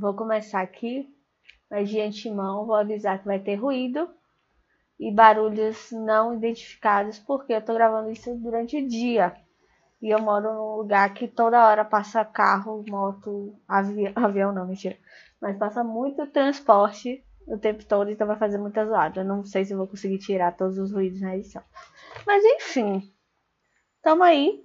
vou 0.00 0.14
começar 0.14 0.62
aqui, 0.62 1.08
mas 1.70 1.88
de 1.88 2.00
antemão 2.00 2.66
vou 2.66 2.74
avisar 2.74 3.18
que 3.18 3.26
vai 3.26 3.38
ter 3.38 3.56
ruído 3.56 4.08
e 4.98 5.12
barulhos 5.12 5.90
não 5.92 6.34
identificados, 6.34 7.18
porque 7.18 7.52
eu 7.52 7.62
tô 7.62 7.72
gravando 7.74 8.10
isso 8.10 8.34
durante 8.36 8.76
o 8.76 8.88
dia. 8.88 9.34
E 10.02 10.08
eu 10.08 10.18
moro 10.18 10.52
num 10.52 10.76
lugar 10.76 11.12
que 11.14 11.28
toda 11.28 11.66
hora 11.66 11.84
passa 11.84 12.24
carro, 12.24 12.84
moto, 12.88 13.54
avi 13.68 14.10
avião 14.16 14.52
não, 14.52 14.66
mentira. 14.66 14.96
Mas 15.40 15.56
passa 15.56 15.84
muito 15.84 16.26
transporte 16.26 17.24
o 17.46 17.58
tempo 17.58 17.84
todo, 17.84 18.10
então 18.10 18.26
vai 18.26 18.36
fazer 18.36 18.58
muita 18.58 18.86
zoada. 18.86 19.20
Eu 19.20 19.24
não 19.24 19.44
sei 19.44 19.64
se 19.64 19.74
vou 19.74 19.86
conseguir 19.86 20.18
tirar 20.18 20.56
todos 20.56 20.78
os 20.78 20.92
ruídos 20.92 21.20
na 21.20 21.36
edição. 21.36 21.62
Mas 22.26 22.42
enfim, 22.44 23.10
tamo 24.02 24.22
aí. 24.22 24.64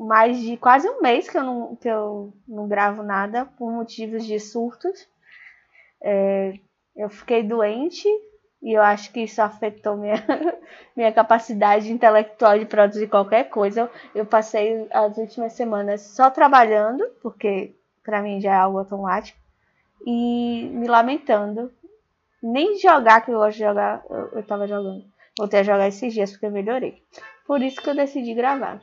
Mais 0.00 0.40
de 0.40 0.56
quase 0.56 0.88
um 0.88 1.02
mês 1.02 1.28
que 1.28 1.36
eu 1.36 1.42
não, 1.42 1.76
que 1.76 1.88
eu 1.88 2.32
não 2.48 2.66
gravo 2.66 3.02
nada 3.02 3.44
por 3.44 3.70
motivos 3.70 4.24
de 4.24 4.40
surtos. 4.40 5.06
É, 6.02 6.54
eu 6.96 7.10
fiquei 7.10 7.42
doente 7.42 8.08
e 8.62 8.72
eu 8.72 8.82
acho 8.82 9.12
que 9.12 9.20
isso 9.20 9.40
afetou 9.42 9.96
minha, 9.96 10.14
minha 10.96 11.12
capacidade 11.12 11.92
intelectual 11.92 12.58
de 12.58 12.64
produzir 12.64 13.08
qualquer 13.08 13.50
coisa. 13.50 13.82
Eu, 13.82 13.90
eu 14.22 14.26
passei 14.26 14.88
as 14.90 15.16
últimas 15.18 15.52
semanas 15.52 16.00
só 16.02 16.30
trabalhando, 16.30 17.06
porque 17.22 17.74
para 18.02 18.22
mim 18.22 18.40
já 18.40 18.52
é 18.52 18.56
algo 18.56 18.78
automático, 18.78 19.38
e 20.06 20.68
me 20.72 20.88
lamentando. 20.88 21.70
Nem 22.42 22.78
jogar, 22.78 23.20
que 23.20 23.30
eu 23.30 23.38
gosto 23.38 23.58
de 23.58 23.64
jogar, 23.64 24.02
eu, 24.08 24.28
eu 24.32 24.42
tava 24.46 24.66
jogando. 24.66 25.04
Voltei 25.38 25.60
a 25.60 25.62
jogar 25.62 25.88
esses 25.88 26.12
dias 26.12 26.30
porque 26.30 26.46
eu 26.46 26.50
melhorei. 26.50 27.02
Por 27.46 27.62
isso 27.62 27.80
que 27.82 27.90
eu 27.90 27.94
decidi 27.94 28.34
gravar. 28.34 28.80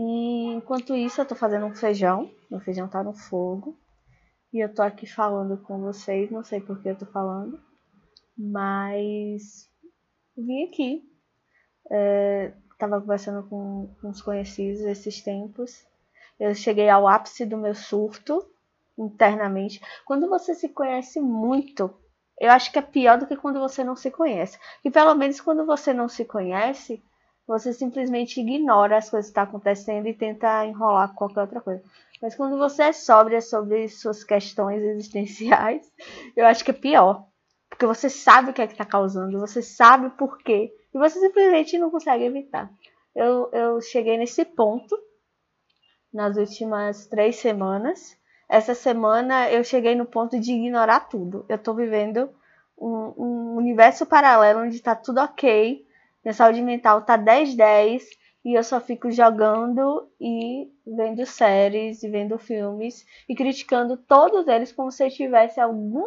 E 0.00 0.52
enquanto 0.54 0.94
isso, 0.94 1.20
eu 1.20 1.26
tô 1.26 1.34
fazendo 1.34 1.66
um 1.66 1.74
feijão. 1.74 2.30
Meu 2.48 2.60
feijão 2.60 2.86
tá 2.86 3.02
no 3.02 3.12
fogo. 3.12 3.76
E 4.52 4.60
eu 4.60 4.72
tô 4.72 4.80
aqui 4.80 5.06
falando 5.06 5.58
com 5.58 5.80
vocês. 5.80 6.30
Não 6.30 6.44
sei 6.44 6.60
por 6.60 6.80
que 6.80 6.88
eu 6.88 6.96
tô 6.96 7.04
falando. 7.06 7.60
Mas 8.36 9.68
vim 10.36 10.68
aqui. 10.68 11.02
É, 11.90 12.52
tava 12.78 13.00
conversando 13.00 13.48
com, 13.48 13.92
com 14.00 14.10
os 14.10 14.22
conhecidos 14.22 14.82
esses 14.82 15.20
tempos. 15.20 15.84
Eu 16.38 16.54
cheguei 16.54 16.88
ao 16.88 17.08
ápice 17.08 17.44
do 17.44 17.56
meu 17.56 17.74
surto 17.74 18.48
internamente. 18.96 19.80
Quando 20.06 20.28
você 20.28 20.54
se 20.54 20.68
conhece 20.68 21.20
muito, 21.20 21.92
eu 22.38 22.52
acho 22.52 22.70
que 22.70 22.78
é 22.78 22.82
pior 22.82 23.18
do 23.18 23.26
que 23.26 23.36
quando 23.36 23.58
você 23.58 23.82
não 23.82 23.96
se 23.96 24.12
conhece. 24.12 24.60
E 24.84 24.92
pelo 24.92 25.16
menos 25.16 25.40
quando 25.40 25.66
você 25.66 25.92
não 25.92 26.08
se 26.08 26.24
conhece, 26.24 27.02
você 27.48 27.72
simplesmente 27.72 28.40
ignora 28.40 28.98
as 28.98 29.08
coisas 29.08 29.30
que 29.30 29.30
estão 29.30 29.44
tá 29.44 29.48
acontecendo 29.48 30.06
e 30.06 30.12
tenta 30.12 30.66
enrolar 30.66 31.08
com 31.08 31.14
qualquer 31.14 31.40
outra 31.40 31.60
coisa. 31.62 31.82
Mas 32.20 32.34
quando 32.34 32.58
você 32.58 32.82
é 32.82 32.92
sóbria 32.92 33.40
sobre 33.40 33.88
suas 33.88 34.22
questões 34.22 34.82
existenciais, 34.82 35.90
eu 36.36 36.44
acho 36.44 36.62
que 36.62 36.72
é 36.72 36.74
pior. 36.74 37.26
Porque 37.70 37.86
você 37.86 38.10
sabe 38.10 38.50
o 38.50 38.52
que 38.52 38.60
é 38.60 38.66
que 38.66 38.74
está 38.74 38.84
causando, 38.84 39.40
você 39.40 39.62
sabe 39.62 40.10
por 40.10 40.38
quê. 40.38 40.70
E 40.94 40.98
você 40.98 41.18
simplesmente 41.18 41.78
não 41.78 41.90
consegue 41.90 42.24
evitar. 42.24 42.70
Eu, 43.14 43.48
eu 43.52 43.80
cheguei 43.80 44.18
nesse 44.18 44.44
ponto 44.44 44.98
nas 46.12 46.36
últimas 46.36 47.06
três 47.06 47.36
semanas. 47.36 48.16
Essa 48.48 48.74
semana 48.74 49.50
eu 49.50 49.64
cheguei 49.64 49.94
no 49.94 50.04
ponto 50.04 50.38
de 50.38 50.52
ignorar 50.52 51.00
tudo. 51.08 51.46
Eu 51.48 51.56
estou 51.56 51.74
vivendo 51.74 52.28
um, 52.76 53.14
um, 53.16 53.56
universo 53.56 54.04
paralelo 54.04 54.60
onde 54.60 54.76
está 54.76 54.94
tudo 54.94 55.20
ok. 55.20 55.86
Minha 56.24 56.34
saúde 56.34 56.62
mental 56.62 57.00
está 57.00 57.18
10-10 57.18 58.02
e 58.44 58.54
eu 58.54 58.62
só 58.62 58.80
fico 58.80 59.10
jogando 59.10 60.10
e 60.20 60.70
vendo 60.86 61.24
séries 61.26 62.02
e 62.02 62.08
vendo 62.08 62.38
filmes 62.38 63.04
e 63.28 63.34
criticando 63.34 63.96
todos 63.96 64.46
eles 64.48 64.72
como 64.72 64.90
se 64.90 65.04
eu 65.04 65.10
tivesse 65.10 65.60
algum 65.60 66.04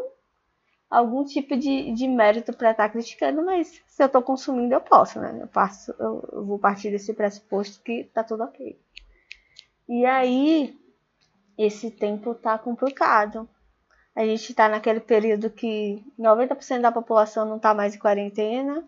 algum 0.92 1.24
tipo 1.24 1.56
de, 1.56 1.94
de 1.94 2.06
mérito 2.06 2.52
para 2.52 2.72
estar 2.72 2.84
tá 2.84 2.90
criticando, 2.90 3.46
mas 3.46 3.82
se 3.88 4.04
eu 4.04 4.08
estou 4.08 4.22
consumindo, 4.22 4.74
eu 4.74 4.82
posso, 4.82 5.22
né? 5.22 5.40
Eu, 5.42 5.48
passo, 5.48 5.96
eu, 5.98 6.44
vou 6.46 6.60
partir 6.60 6.92
desse 6.92 7.14
pressuposto 7.14 7.82
que 7.82 8.04
tá 8.14 8.26
tudo 8.26 8.44
ok. 8.44 8.78
E 9.88 10.06
aí, 10.06 10.78
esse 11.58 11.90
tempo 11.90 12.36
tá 12.36 12.58
complicado. 12.58 13.48
A 14.14 14.26
gente 14.26 14.50
está 14.50 14.68
naquele 14.68 15.00
período 15.00 15.50
que 15.50 16.04
90% 16.20 16.82
da 16.82 16.92
população 16.92 17.46
não 17.46 17.56
está 17.56 17.74
mais 17.74 17.96
em 17.96 18.00
quarentena, 18.00 18.86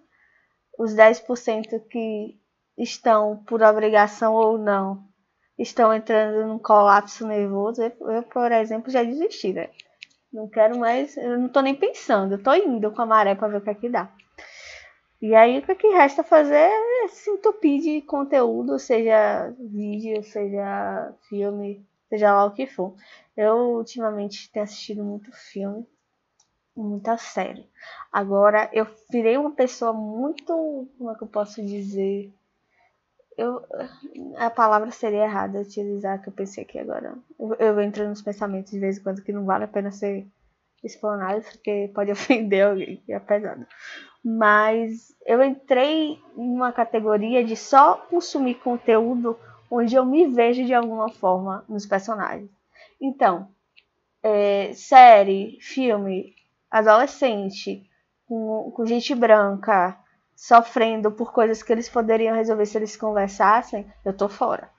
os 0.78 0.94
10% 0.94 1.79
que 1.89 2.39
estão 2.78 3.44
por 3.45 3.61
obrigação 3.61 4.34
ou 4.34 4.57
não 4.57 5.07
estão 5.57 5.94
entrando 5.94 6.47
num 6.47 6.59
colapso 6.59 7.28
nervoso. 7.28 7.81
Eu, 7.84 8.23
por 8.23 8.51
exemplo, 8.51 8.91
já 8.91 9.03
desisti, 9.03 9.53
né? 9.53 9.69
Não 10.31 10.47
quero 10.47 10.79
mais, 10.79 11.16
eu 11.16 11.38
não 11.38 11.47
tô 11.47 11.61
nem 11.61 11.75
pensando, 11.75 12.34
eu 12.34 12.44
tô 12.44 12.53
indo 12.56 12.91
com 12.91 13.03
a 13.03 13.06
maré 13.06 13.35
para 13.35 13.50
ver 13.50 13.57
o 13.57 13.61
que 13.61 13.69
é 13.69 13.75
que 13.75 13.89
dá. 13.89 14.11
E 15.22 15.34
aí 15.35 15.59
o 15.59 15.72
é 15.72 15.75
que 15.75 15.88
resta 15.88 16.23
fazer 16.23 16.56
é 16.56 17.07
se 17.07 17.29
entupir 17.29 17.79
de 17.81 18.01
conteúdo, 18.01 18.78
seja 18.79 19.53
vídeo, 19.57 20.23
seja 20.23 21.13
filme, 21.29 21.85
seja 22.09 22.34
lá 22.34 22.45
o 22.45 22.51
que 22.51 22.66
for. 22.66 22.95
Eu 23.38 23.55
ultimamente 23.75 24.51
tenho 24.51 24.66
assistido 24.66 25.03
muito 25.03 25.31
filme, 25.31 25.88
muita 26.75 27.17
série. 27.17 27.67
Agora 28.11 28.69
eu 28.73 28.88
virei 29.09 29.38
uma 29.38 29.51
pessoa 29.51 29.94
muito, 29.94 30.88
como 30.97 31.11
é 31.11 31.16
que 31.16 31.23
eu 31.23 31.28
posso 31.28 31.61
dizer? 31.61 32.34
Eu, 33.38 33.66
a 34.38 34.50
palavra 34.50 34.91
seria 34.91 35.23
errada 35.23 35.61
utilizar 35.61 36.22
que 36.22 36.29
eu 36.29 36.34
pensei 36.34 36.63
aqui 36.63 36.78
agora. 36.78 37.16
Eu, 37.39 37.56
eu 37.56 37.81
entro 37.81 38.07
nos 38.07 38.22
pensamentos 38.22 38.72
de 38.72 38.79
vez 38.79 38.97
em 38.97 39.03
quando 39.03 39.23
que 39.23 39.31
não 39.31 39.45
vale 39.45 39.63
a 39.63 39.67
pena 39.67 39.91
ser 39.91 40.28
explanado, 40.84 41.41
porque 41.41 41.89
pode 41.94 42.11
ofender 42.11 42.66
alguém, 42.66 43.03
é 43.07 43.19
pesado. 43.19 43.66
Mas 44.23 45.13
eu 45.25 45.44
entrei 45.44 46.19
em 46.38 46.50
uma 46.55 46.72
categoria 46.72 47.44
de 47.44 47.55
só 47.55 47.95
consumir 47.95 48.55
conteúdo 48.55 49.38
onde 49.69 49.95
eu 49.95 50.05
me 50.05 50.28
vejo 50.28 50.66
de 50.66 50.73
alguma 50.73 51.09
forma 51.09 51.66
nos 51.67 51.85
personagens. 51.85 52.50
Então, 53.01 53.50
é, 54.22 54.72
série, 54.73 55.57
filme, 55.59 56.34
adolescente, 56.73 57.88
com, 58.28 58.72
com 58.75 58.85
gente 58.85 59.13
branca, 59.13 59.95
sofrendo 60.35 61.11
por 61.11 61.31
coisas 61.31 61.61
que 61.61 61.72
eles 61.72 61.88
poderiam 61.88 62.35
resolver 62.35 62.66
se 62.66 62.78
eles 62.78 62.97
conversassem, 62.97 63.85
eu 64.03 64.11
tô 64.11 64.28
fora. 64.28 64.69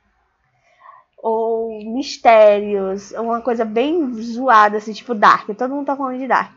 Ou 1.19 1.69
mistérios, 1.95 3.13
uma 3.13 3.41
coisa 3.41 3.65
bem 3.65 4.13
zoada, 4.15 4.79
assim, 4.79 4.93
tipo 4.93 5.15
Dark. 5.15 5.49
Todo 5.57 5.75
mundo 5.75 5.87
tá 5.87 5.97
falando 5.97 6.19
de 6.19 6.27
Dark. 6.27 6.53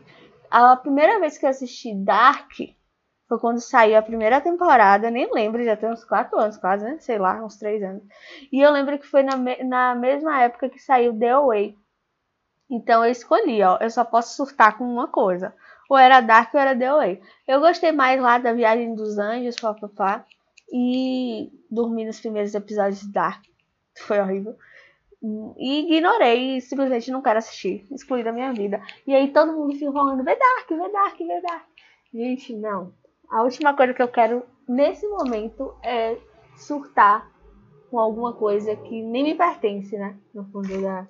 A 0.50 0.76
primeira 0.76 1.20
vez 1.20 1.38
que 1.38 1.46
eu 1.46 1.50
assisti 1.50 1.94
Dark 1.94 2.50
foi 3.28 3.38
quando 3.38 3.60
saiu 3.60 3.96
a 3.96 4.02
primeira 4.02 4.40
temporada, 4.40 5.10
nem 5.10 5.32
lembro, 5.32 5.64
já 5.64 5.76
tem 5.76 5.90
uns 5.90 6.04
4 6.04 6.36
anos 6.38 6.56
quase, 6.56 6.84
né? 6.84 6.98
Sei 6.98 7.18
lá, 7.18 7.44
uns 7.44 7.56
3 7.56 7.82
anos. 7.82 8.02
E 8.50 8.60
eu 8.60 8.72
lembro 8.72 8.98
que 8.98 9.06
foi 9.06 9.22
na, 9.22 9.36
me 9.36 9.62
na 9.62 9.94
mesma 9.94 10.42
época 10.42 10.68
que 10.68 10.78
saiu 10.78 11.16
The 11.16 11.30
Away. 11.30 11.76
Então 12.70 13.04
eu 13.04 13.10
escolhi, 13.10 13.62
ó, 13.62 13.78
eu 13.80 13.90
só 13.90 14.04
posso 14.04 14.36
surtar 14.36 14.76
com 14.76 14.84
uma 14.84 15.08
coisa 15.08 15.54
ou 15.88 15.96
era 15.96 16.20
Dark 16.20 16.52
ou 16.54 16.60
era 16.60 16.76
The 16.76 16.92
Way. 16.92 17.22
Eu 17.46 17.60
gostei 17.60 17.92
mais 17.92 18.20
lá 18.20 18.38
da 18.38 18.52
Viagem 18.52 18.94
dos 18.94 19.18
Anjos, 19.18 19.56
papapá, 19.56 20.24
e 20.70 21.50
dormi 21.70 22.04
nos 22.04 22.20
primeiros 22.20 22.54
episódios 22.54 23.00
de 23.00 23.12
Dark. 23.12 23.42
Foi 23.96 24.20
horrível. 24.20 24.54
E 25.56 25.96
ignorei, 25.96 26.60
simplesmente 26.60 27.10
não 27.10 27.22
quero 27.22 27.38
assistir. 27.38 27.86
Excluí 27.90 28.22
da 28.22 28.32
minha 28.32 28.52
vida. 28.52 28.80
E 29.06 29.14
aí 29.14 29.32
todo 29.32 29.52
mundo 29.52 29.72
fica 29.72 29.90
falando, 29.90 30.22
vê 30.22 30.36
Dark, 30.36 30.68
vê 30.68 30.92
Dark, 30.92 31.18
vê 31.18 31.40
Dark. 31.40 31.66
Gente, 32.12 32.54
não. 32.54 32.92
A 33.30 33.42
última 33.42 33.74
coisa 33.74 33.94
que 33.94 34.02
eu 34.02 34.08
quero 34.08 34.44
nesse 34.68 35.06
momento 35.08 35.74
é 35.82 36.18
surtar 36.56 37.30
com 37.90 37.98
alguma 37.98 38.34
coisa 38.34 38.76
que 38.76 39.02
nem 39.02 39.24
me 39.24 39.34
pertence, 39.34 39.96
né? 39.96 40.16
No 40.34 40.44
fundo 40.44 40.80
da, 40.80 41.08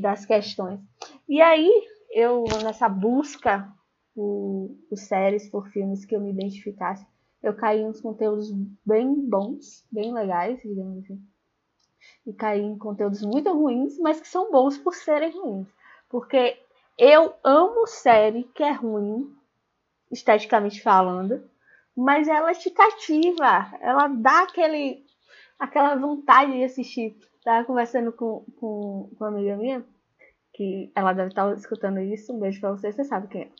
das 0.00 0.24
questões. 0.24 0.80
E 1.28 1.40
aí, 1.40 1.70
eu, 2.10 2.44
nessa 2.62 2.88
busca 2.88 3.72
por, 4.14 4.70
por 4.88 4.96
séries, 4.96 5.48
por 5.48 5.68
filmes 5.68 6.04
que 6.04 6.16
eu 6.16 6.20
me 6.20 6.30
identificasse, 6.30 7.06
eu 7.42 7.54
caí 7.54 7.80
em 7.80 7.88
uns 7.88 8.00
conteúdos 8.00 8.50
bem 8.84 9.14
bons, 9.28 9.86
bem 9.92 10.12
legais, 10.12 10.60
digamos 10.62 11.04
assim. 11.04 11.20
E 12.26 12.32
caí 12.32 12.62
em 12.62 12.78
conteúdos 12.78 13.22
muito 13.22 13.52
ruins, 13.52 13.98
mas 13.98 14.20
que 14.20 14.28
são 14.28 14.50
bons 14.50 14.78
por 14.78 14.94
serem 14.94 15.30
ruins. 15.30 15.68
Porque 16.08 16.58
eu 16.98 17.34
amo 17.44 17.86
série 17.86 18.44
que 18.54 18.62
é 18.62 18.72
ruim, 18.72 19.32
esteticamente 20.10 20.82
falando, 20.82 21.48
mas 21.96 22.28
ela 22.28 22.52
te 22.54 22.70
cativa, 22.70 23.70
ela 23.80 24.08
dá 24.08 24.42
aquele, 24.42 25.04
aquela 25.58 25.94
vontade 25.96 26.52
de 26.52 26.64
assistir. 26.64 27.16
Tava 27.46 27.64
conversando 27.64 28.10
com, 28.10 28.44
com, 28.58 29.08
com 29.16 29.24
uma 29.24 29.28
amiga 29.28 29.56
minha 29.56 29.86
que 30.52 30.90
ela 30.96 31.12
deve 31.12 31.28
estar 31.28 31.56
escutando 31.56 32.00
isso, 32.00 32.34
um 32.34 32.40
beijo 32.40 32.60
pra 32.60 32.72
você, 32.72 32.90
você 32.90 33.04
sabe 33.04 33.28
quem 33.28 33.42
é. 33.42 33.50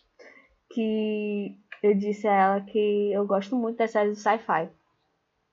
Que 0.73 1.57
eu 1.85 1.95
disse 1.95 2.27
a 2.27 2.33
ela 2.33 2.61
que 2.63 3.13
eu 3.13 3.25
gosto 3.25 3.55
muito 3.55 3.77
das 3.77 3.93
séries 3.93 4.19
do 4.19 4.21
sci-fi. 4.21 4.69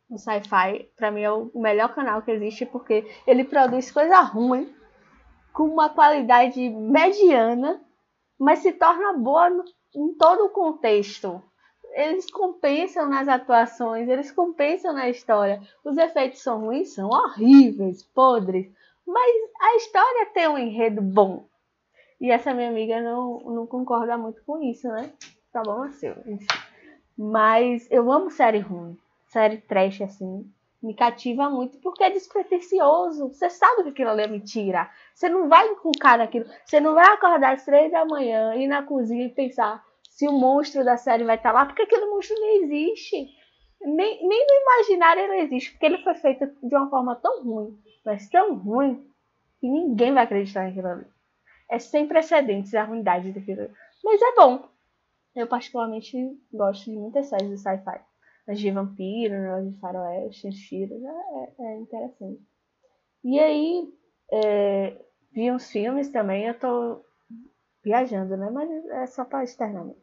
O 0.09 0.18
sci-fi, 0.18 0.89
pra 0.95 1.12
mim, 1.12 1.21
é 1.21 1.31
o 1.31 1.51
melhor 1.53 1.94
canal 1.94 2.24
que 2.24 2.31
existe 2.31 2.65
porque 2.65 3.06
ele 3.27 3.44
produz 3.44 3.91
coisa 3.91 4.19
ruim 4.21 4.74
com 5.53 5.65
uma 5.65 5.89
qualidade 5.89 6.59
mediana, 6.71 7.86
mas 8.39 8.59
se 8.63 8.71
torna 8.71 9.13
boa 9.13 9.47
no, 9.51 9.63
em 9.95 10.12
todo 10.15 10.45
o 10.45 10.50
contexto. 10.50 11.39
Eles 11.94 12.30
compensam 12.31 13.07
nas 13.07 13.28
atuações, 13.28 14.10
eles 14.10 14.31
compensam 14.31 14.94
na 14.94 15.10
história. 15.10 15.62
Os 15.84 15.98
efeitos 15.98 16.42
são 16.42 16.62
ruins, 16.62 16.94
são 16.94 17.10
horríveis, 17.10 18.04
podres, 18.04 18.72
mas 19.06 19.36
a 19.62 19.75
história 19.75 20.25
tem 20.34 20.48
um 20.48 20.57
enredo 20.57 21.01
bom. 21.01 21.45
E 22.19 22.31
essa 22.31 22.54
minha 22.54 22.69
amiga 22.69 23.01
não, 23.01 23.40
não 23.40 23.68
concorda 23.68 24.18
muito 24.18 24.44
com 24.44 24.62
isso, 24.62 24.88
né? 24.88 25.12
Problema 25.51 25.92
seu. 25.92 26.16
Mas 27.18 27.88
eu 27.92 28.12
amo 28.12 28.31
série 28.31 28.60
ruim, 28.60 28.98
série 29.28 29.57
trash 29.57 30.01
assim 30.01 30.51
me 30.84 30.94
cativa 30.94 31.50
muito 31.50 31.78
porque 31.80 32.04
é 32.04 32.10
despretensioso. 32.10 33.30
Você 33.30 33.50
sabe 33.50 33.84
que 33.84 33.89
aquilo 33.89 34.10
ali 34.10 34.24
é 34.24 34.28
mentira. 34.28 34.89
Você 35.16 35.30
não 35.30 35.48
vai 35.48 35.66
encucar 35.69 36.18
naquilo. 36.18 36.46
Você 36.66 36.80
não 36.81 36.94
vai 36.94 37.07
acordar 37.07 37.54
às 37.54 37.63
três 37.63 37.89
da 37.89 38.04
manhã, 38.06 38.54
ir 38.56 38.68
na 38.68 38.84
cozinha 38.84 39.25
e 39.25 39.30
pensar 39.30 39.81
se 40.15 40.27
o 40.27 40.31
monstro 40.31 40.83
da 40.83 40.98
série 40.98 41.24
vai 41.24 41.36
estar 41.36 41.51
lá, 41.51 41.65
porque 41.65 41.81
aquele 41.81 42.06
monstro 42.06 42.39
não 42.39 42.63
existe. 42.63 43.30
Nem, 43.81 44.27
nem 44.27 44.48
no 44.48 44.54
imaginário 44.62 45.24
ele 45.24 45.42
existe, 45.42 45.71
porque 45.71 45.86
ele 45.86 46.04
foi 46.04 46.13
feito 46.15 46.45
de 46.62 46.75
uma 46.75 46.89
forma 46.89 47.15
tão 47.18 47.44
ruim, 47.44 47.77
mas 48.06 48.30
tão 48.30 48.56
ruim, 48.56 49.06
que 49.60 49.68
ninguém 49.68 50.13
vai 50.13 50.24
acreditar 50.24 50.65
naquilo 50.65 50.88
ali. 50.88 51.06
É 51.69 51.80
sem 51.80 52.07
precedentes 52.07 52.74
a 52.74 52.83
ruindade 52.83 53.31
daquilo 53.31 53.62
ali. 53.62 53.74
Mas 54.04 54.21
é 54.21 54.36
bom. 54.36 54.69
Eu 55.36 55.48
particularmente 55.48 56.15
gosto 56.54 56.86
de 56.86 56.98
muitas 56.98 57.27
séries 57.27 57.50
de 57.50 57.57
sci-fi 57.57 58.00
as 58.48 58.60
de 58.60 58.71
vampiro, 58.71 59.56
as 59.56 59.71
de 59.71 59.80
faroeste, 59.80 60.48
as 60.48 60.56
tiras, 60.56 61.01
é, 61.01 61.54
é, 61.60 61.77
interessante. 61.77 62.42
E 63.24 63.39
aí, 63.39 63.94
é, 64.31 65.06
vi 65.31 65.51
uns 65.51 65.71
filmes 65.71 66.10
também, 66.10 66.45
eu 66.45 66.60
tô 66.60 67.01
viajando, 67.83 68.38
né? 68.38 68.50
Mas 68.50 68.69
é 68.89 69.06
só 69.07 69.25
para 69.25 69.44
externamente. 69.44 70.00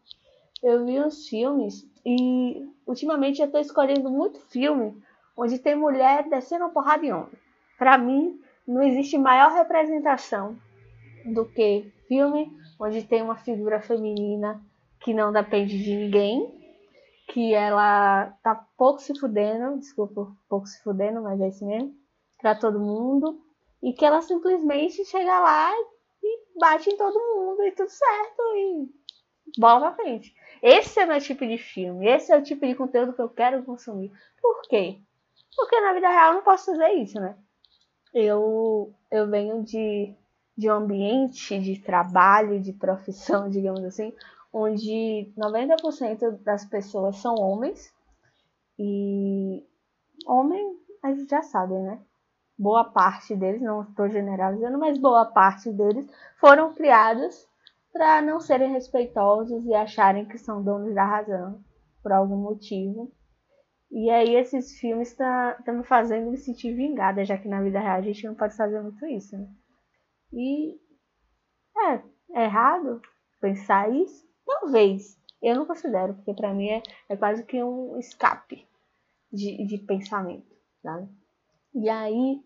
Eu 0.62 0.84
vi 0.84 1.00
uns 1.00 1.26
filmes 1.26 1.86
e 2.04 2.68
ultimamente 2.86 3.40
eu 3.40 3.50
tô 3.50 3.58
escolhendo 3.58 4.10
muito 4.10 4.40
filme 4.50 5.00
onde 5.36 5.58
tem 5.58 5.74
mulher 5.74 6.28
descendo 6.28 6.64
a 6.64 6.68
porrada 6.68 7.02
de 7.02 7.12
homem. 7.12 7.32
Para 7.78 7.96
mim, 7.96 8.38
não 8.66 8.82
existe 8.82 9.16
maior 9.16 9.52
representação 9.52 10.56
do 11.24 11.46
que 11.46 11.90
filme 12.06 12.52
onde 12.78 13.02
tem 13.02 13.22
uma 13.22 13.36
figura 13.36 13.80
feminina 13.80 14.60
que 15.00 15.14
não 15.14 15.32
depende 15.32 15.82
de 15.82 15.96
ninguém 15.96 16.60
que 17.32 17.54
ela 17.54 18.26
tá 18.42 18.66
pouco 18.76 19.00
se 19.00 19.18
fudendo, 19.18 19.78
desculpa, 19.78 20.32
pouco 20.48 20.66
se 20.66 20.82
fudendo, 20.82 21.22
mas 21.22 21.40
é 21.40 21.48
isso 21.48 21.64
mesmo, 21.64 21.94
pra 22.40 22.56
todo 22.56 22.80
mundo, 22.80 23.40
e 23.82 23.92
que 23.92 24.04
ela 24.04 24.20
simplesmente 24.20 25.04
chega 25.04 25.38
lá 25.38 25.70
e 25.72 25.86
bate 26.58 26.90
em 26.90 26.96
todo 26.96 27.18
mundo 27.18 27.62
e 27.64 27.72
tudo 27.72 27.88
certo 27.88 28.42
e 28.56 28.90
bola 29.58 29.92
pra 29.92 30.04
frente. 30.04 30.34
Esse 30.62 31.00
é 31.00 31.04
o 31.04 31.08
meu 31.08 31.20
tipo 31.20 31.46
de 31.46 31.58
filme, 31.58 32.06
esse 32.06 32.32
é 32.32 32.36
o 32.36 32.42
tipo 32.42 32.66
de 32.66 32.74
conteúdo 32.74 33.12
que 33.12 33.22
eu 33.22 33.28
quero 33.28 33.62
consumir. 33.64 34.12
Por 34.40 34.62
quê? 34.68 35.00
Porque 35.56 35.80
na 35.80 35.94
vida 35.94 36.08
real 36.08 36.28
eu 36.28 36.34
não 36.34 36.42
posso 36.42 36.66
fazer 36.66 36.92
isso, 36.94 37.18
né? 37.18 37.36
Eu, 38.12 38.92
eu 39.10 39.28
venho 39.28 39.62
de, 39.62 40.14
de 40.56 40.70
um 40.70 40.74
ambiente 40.74 41.58
de 41.58 41.78
trabalho, 41.80 42.60
de 42.60 42.72
profissão, 42.72 43.48
digamos 43.50 43.84
assim, 43.84 44.12
onde 44.52 45.32
90% 45.36 46.42
das 46.42 46.64
pessoas 46.64 47.16
são 47.16 47.34
homens 47.34 47.92
e 48.78 49.64
homem 50.26 50.78
a 51.02 51.14
gente 51.14 51.30
já 51.30 51.42
sabe, 51.42 51.74
né? 51.74 52.00
Boa 52.60 52.84
parte 52.84 53.34
deles, 53.34 53.62
não 53.62 53.82
estou 53.82 54.08
generalizando, 54.10 54.78
mas 54.78 54.98
boa 54.98 55.24
parte 55.24 55.72
deles 55.72 56.06
foram 56.38 56.74
criados 56.74 57.48
para 57.92 58.20
não 58.20 58.38
serem 58.38 58.72
respeitosos 58.72 59.64
e 59.64 59.72
acharem 59.72 60.26
que 60.26 60.36
são 60.36 60.62
donos 60.62 60.94
da 60.94 61.04
razão 61.04 61.64
por 62.02 62.12
algum 62.12 62.36
motivo. 62.36 63.10
E 63.90 64.10
aí 64.10 64.34
esses 64.36 64.78
filmes 64.78 65.08
estão 65.08 65.54
tá, 65.64 65.72
me 65.72 65.84
fazendo 65.84 66.30
me 66.30 66.36
sentir 66.36 66.74
vingada, 66.74 67.24
já 67.24 67.38
que 67.38 67.48
na 67.48 67.62
vida 67.62 67.80
real 67.80 67.96
a 67.96 68.02
gente 68.02 68.26
não 68.26 68.34
pode 68.34 68.54
fazer 68.54 68.80
muito 68.82 69.04
isso, 69.06 69.36
né? 69.38 69.48
E 70.32 70.78
é, 71.76 71.94
é 72.34 72.44
errado 72.44 73.00
pensar 73.40 73.90
isso, 73.90 74.30
Talvez. 74.50 75.18
Eu 75.40 75.54
não 75.54 75.64
considero, 75.64 76.14
porque 76.14 76.34
para 76.34 76.52
mim 76.52 76.68
é, 76.68 76.82
é, 77.08 77.16
quase 77.16 77.44
que 77.44 77.62
um 77.62 77.96
escape 77.98 78.66
de, 79.32 79.64
de 79.64 79.78
pensamento, 79.78 80.54
sabe? 80.82 81.08
E 81.74 81.88
aí, 81.88 82.42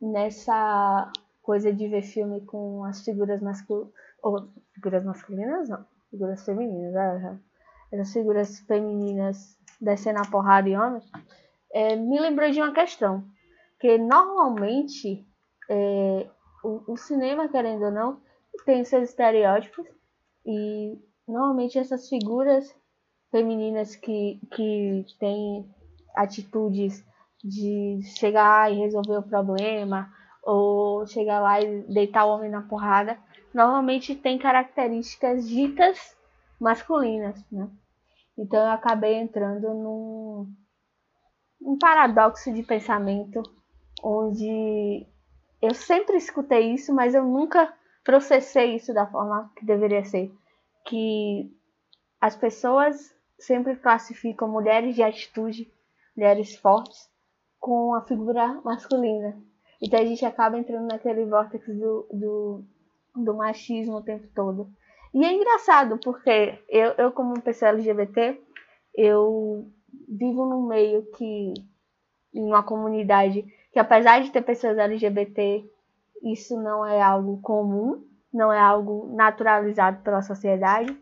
nessa 0.00 1.10
coisa 1.42 1.72
de 1.72 1.88
ver 1.88 2.02
filme 2.02 2.40
com 2.42 2.84
as 2.84 3.04
figuras 3.04 3.40
masculinas. 3.40 3.92
Ou 4.22 4.48
figuras 4.74 5.04
masculinas 5.04 5.68
não, 5.68 5.84
figuras 6.10 6.44
femininas, 6.44 7.22
né? 7.22 7.40
essas 7.92 8.12
figuras 8.12 8.60
femininas 8.60 9.56
descendo 9.80 10.18
a 10.18 10.30
porrada 10.30 10.68
de 10.68 10.76
homem, 10.76 11.00
é, 11.72 11.94
me 11.94 12.18
lembrou 12.18 12.50
de 12.50 12.60
uma 12.60 12.72
questão. 12.72 13.24
Que 13.78 13.96
normalmente 13.96 15.26
é, 15.70 16.28
o, 16.64 16.92
o 16.92 16.96
cinema, 16.96 17.48
querendo 17.48 17.84
ou 17.84 17.92
não, 17.92 18.20
tem 18.64 18.84
seus 18.84 19.10
estereótipos 19.10 19.86
e 20.44 20.98
Normalmente 21.28 21.78
essas 21.78 22.08
figuras 22.08 22.74
femininas 23.30 23.94
que, 23.94 24.40
que 24.50 25.04
têm 25.20 25.68
atitudes 26.16 27.04
de 27.42 28.00
chegar 28.16 28.72
e 28.72 28.78
resolver 28.78 29.18
o 29.18 29.22
problema, 29.22 30.12
ou 30.42 31.06
chegar 31.06 31.40
lá 31.40 31.60
e 31.60 31.82
deitar 31.82 32.24
o 32.24 32.30
homem 32.30 32.50
na 32.50 32.62
porrada, 32.62 33.18
normalmente 33.52 34.14
tem 34.14 34.38
características 34.38 35.48
ditas 35.48 36.16
masculinas, 36.60 37.44
né? 37.50 37.68
Então 38.36 38.60
eu 38.60 38.70
acabei 38.70 39.14
entrando 39.14 39.74
num 39.74 40.52
um 41.60 41.76
paradoxo 41.76 42.52
de 42.52 42.62
pensamento 42.62 43.42
onde 44.02 45.06
eu 45.60 45.74
sempre 45.74 46.16
escutei 46.16 46.72
isso, 46.72 46.94
mas 46.94 47.14
eu 47.14 47.24
nunca 47.24 47.72
processei 48.04 48.76
isso 48.76 48.94
da 48.94 49.06
forma 49.06 49.50
que 49.56 49.66
deveria 49.66 50.04
ser 50.04 50.32
que 50.86 51.52
as 52.20 52.36
pessoas 52.36 53.14
sempre 53.38 53.76
classificam 53.76 54.48
mulheres 54.48 54.94
de 54.94 55.02
atitude, 55.02 55.70
mulheres 56.16 56.56
fortes, 56.56 57.08
com 57.68 57.94
a 57.94 58.00
figura 58.00 58.58
masculina. 58.64 59.36
Então 59.78 60.00
a 60.00 60.04
gente 60.04 60.24
acaba 60.24 60.58
entrando 60.58 60.88
naquele 60.88 61.26
vórtex 61.26 61.66
do, 61.66 62.08
do, 62.10 62.64
do 63.14 63.34
machismo 63.34 63.96
o 63.96 64.02
tempo 64.02 64.26
todo. 64.34 64.70
E 65.12 65.22
é 65.22 65.34
engraçado, 65.34 66.00
porque 66.02 66.58
eu, 66.66 66.92
eu 66.92 67.12
como 67.12 67.38
pessoa 67.42 67.72
LGBT, 67.72 68.40
eu 68.94 69.70
vivo 70.08 70.46
num 70.46 70.66
meio 70.66 71.02
que, 71.12 71.52
em 72.32 72.46
uma 72.46 72.62
comunidade, 72.62 73.44
que 73.70 73.78
apesar 73.78 74.22
de 74.22 74.30
ter 74.30 74.40
pessoas 74.40 74.78
LGBT, 74.78 75.62
isso 76.22 76.58
não 76.58 76.86
é 76.86 77.02
algo 77.02 77.38
comum, 77.42 78.02
não 78.32 78.50
é 78.50 78.58
algo 78.58 79.14
naturalizado 79.14 80.02
pela 80.02 80.22
sociedade. 80.22 80.98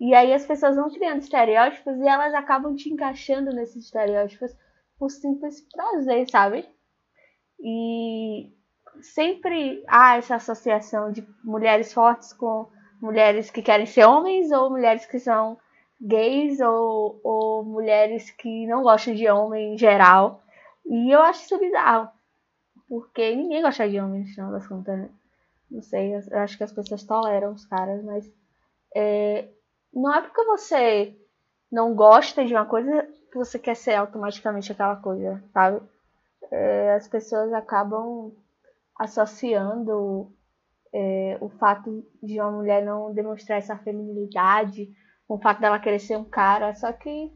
E 0.00 0.12
aí 0.14 0.32
as 0.32 0.44
pessoas 0.44 0.74
vão 0.74 0.90
criando 0.90 1.20
estereótipos 1.20 1.96
e 1.96 2.08
elas 2.08 2.34
acabam 2.34 2.74
te 2.74 2.92
encaixando 2.92 3.52
nesses 3.52 3.84
estereótipos 3.84 4.52
por 4.98 5.10
simples 5.10 5.60
prazer, 5.72 6.28
sabe? 6.28 6.68
E 7.60 8.52
sempre 9.00 9.84
há 9.86 10.16
essa 10.16 10.36
associação 10.36 11.12
de 11.12 11.26
mulheres 11.44 11.92
fortes 11.92 12.32
com 12.32 12.68
mulheres 13.00 13.50
que 13.50 13.62
querem 13.62 13.86
ser 13.86 14.04
homens 14.04 14.50
ou 14.50 14.70
mulheres 14.70 15.06
que 15.06 15.18
são 15.18 15.58
gays 16.00 16.60
ou, 16.60 17.20
ou 17.22 17.64
mulheres 17.64 18.30
que 18.30 18.66
não 18.66 18.82
gostam 18.82 19.14
de 19.14 19.28
homem 19.28 19.74
em 19.74 19.78
geral. 19.78 20.42
E 20.84 21.10
eu 21.10 21.20
acho 21.22 21.44
isso 21.44 21.58
bizarro. 21.58 22.08
Porque 22.88 23.34
ninguém 23.34 23.62
gosta 23.62 23.88
de 23.88 24.00
homem 24.00 24.22
no 24.22 24.26
final 24.28 24.52
das 24.52 24.66
contas, 24.66 24.98
né? 24.98 25.10
Não 25.70 25.82
sei, 25.82 26.14
eu 26.14 26.38
acho 26.38 26.56
que 26.56 26.64
as 26.64 26.72
pessoas 26.72 27.04
toleram 27.04 27.52
os 27.52 27.66
caras, 27.66 28.02
mas 28.02 28.32
é, 28.96 29.48
não 29.92 30.14
é 30.14 30.22
porque 30.22 30.42
você 30.44 31.14
não 31.70 31.94
gosta 31.94 32.42
de 32.44 32.54
uma 32.54 32.64
coisa 32.64 33.06
que 33.30 33.36
você 33.36 33.58
quer 33.58 33.76
ser 33.76 33.94
automaticamente 33.94 34.72
aquela 34.72 34.96
coisa, 34.96 35.42
sabe? 35.52 35.80
É, 36.50 36.94
as 36.94 37.06
pessoas 37.08 37.52
acabam 37.52 38.32
associando 38.98 40.32
é, 40.92 41.38
o 41.40 41.48
fato 41.48 42.04
de 42.22 42.40
uma 42.40 42.50
mulher 42.50 42.84
não 42.84 43.12
demonstrar 43.12 43.58
essa 43.58 43.76
feminilidade 43.76 44.90
com 45.26 45.34
o 45.34 45.40
fato 45.40 45.60
dela 45.60 45.78
querer 45.78 45.98
ser 45.98 46.16
um 46.16 46.24
cara, 46.24 46.74
só 46.74 46.90
que 46.92 47.30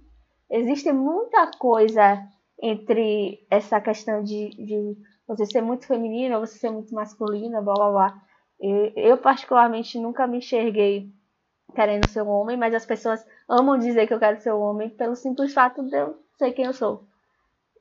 existe 0.51 0.91
muita 0.93 1.51
coisa 1.59 2.27
entre 2.61 3.45
essa 3.51 3.81
questão 3.81 4.23
de, 4.23 4.51
de 4.51 4.97
você 5.27 5.47
ser 5.47 5.61
muito 5.61 5.87
feminina, 5.87 6.39
você 6.39 6.59
ser 6.59 6.71
muito 6.71 6.95
masculina, 6.95 7.61
blá 7.61 7.75
blá 7.75 7.91
blá. 7.91 8.23
Eu, 8.95 9.19
particularmente, 9.19 9.99
nunca 9.99 10.27
me 10.27 10.39
enxerguei 10.39 11.13
querendo 11.75 12.07
ser 12.07 12.23
um 12.23 12.29
homem, 12.29 12.57
mas 12.57 12.75
as 12.75 12.87
pessoas 12.87 13.26
amam 13.49 13.79
dizer 13.79 14.07
que 14.07 14.14
eu 14.14 14.19
quero 14.19 14.41
ser 14.41 14.52
um 14.52 14.61
homem 14.61 14.91
pelo 14.91 15.17
simples 15.17 15.52
fato 15.52 15.83
de 15.83 15.97
eu 15.97 16.19
ser 16.38 16.52
quem 16.52 16.67
eu 16.67 16.73
sou 16.73 17.05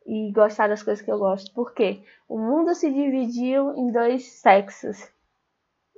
e 0.05 0.31
gostar 0.31 0.67
das 0.67 0.83
coisas 0.83 1.03
que 1.03 1.12
eu 1.12 1.19
gosto. 1.19 1.53
Por 1.53 1.74
quê? 1.74 2.03
O 2.27 2.38
mundo 2.38 2.74
se 2.74 2.91
dividiu 2.91 3.75
em 3.75 3.91
dois 3.91 4.25
sexos. 4.25 5.10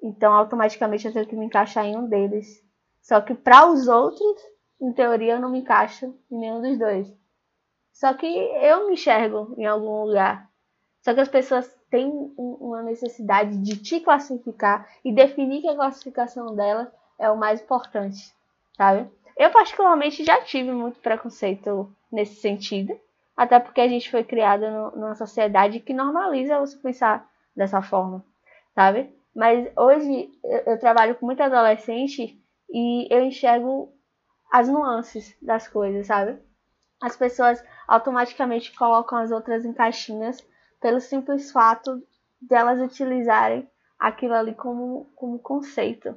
Então, 0.02 0.34
automaticamente 0.34 1.08
eu 1.08 1.14
tenho 1.14 1.28
que 1.28 1.36
me 1.36 1.46
encaixar 1.46 1.86
em 1.86 1.98
um 1.98 2.08
deles. 2.08 2.64
Só 3.02 3.22
que 3.22 3.34
para 3.34 3.70
os 3.70 3.88
outros, 3.88 4.42
em 4.82 4.92
teoria, 4.92 5.34
eu 5.34 5.40
não 5.40 5.50
me 5.50 5.60
encaixo 5.60 6.14
em 6.30 6.38
nenhum 6.38 6.62
dos 6.62 6.78
dois. 6.78 7.14
Só 7.92 8.14
que 8.14 8.26
eu 8.26 8.88
me 8.88 8.94
enxergo 8.94 9.54
em 9.58 9.66
algum 9.66 10.06
lugar. 10.06 10.50
Só 11.02 11.14
que 11.14 11.20
as 11.20 11.30
pessoas 11.30 11.74
têm 11.90 12.34
uma 12.38 12.82
necessidade 12.82 13.58
de 13.58 13.78
te 13.78 14.00
classificar 14.00 14.90
e 15.06 15.14
definir 15.14 15.62
que 15.62 15.68
a 15.68 15.76
classificação 15.76 16.56
dela 16.56 16.92
é 17.20 17.30
o 17.30 17.38
mais 17.38 17.62
importante, 17.62 18.34
sabe? 18.76 19.10
Eu 19.38 19.52
particularmente 19.52 20.24
já 20.24 20.42
tive 20.42 20.72
muito 20.72 21.00
preconceito 21.00 21.94
nesse 22.12 22.36
sentido, 22.36 22.98
até 23.36 23.60
porque 23.60 23.82
a 23.82 23.88
gente 23.88 24.12
foi 24.12 24.24
criada 24.24 24.70
numa 24.92 25.16
sociedade 25.16 25.80
que 25.80 25.94
normaliza 25.94 26.60
você 26.60 26.78
pensar 26.78 27.28
dessa 27.56 27.82
forma, 27.82 28.24
sabe? 28.76 29.12
Mas 29.36 29.68
hoje 29.76 30.30
eu, 30.44 30.80
trabalho 30.80 31.16
com 31.16 31.26
muita 31.26 31.46
adolescente 31.46 32.40
e 32.70 33.08
eu 33.10 33.24
enxergo 33.24 33.92
as 34.52 34.70
nuances 34.70 35.36
das 35.42 35.68
coisas, 35.68 36.06
sabe? 36.06 36.38
As 37.02 37.18
pessoas 37.18 37.64
automaticamente 37.88 38.76
colocam 38.76 39.18
as 39.18 39.32
outras 39.32 39.66
em 39.66 39.74
caixinhas 39.74 40.46
pelo 40.80 41.00
simples 41.00 41.52
fato 41.52 42.02
delas 42.40 42.78
de 42.78 42.86
utilizarem 42.86 43.68
aquilo 43.98 44.36
ali 44.36 44.54
como, 44.54 45.12
como 45.16 45.40
conceito 45.40 46.16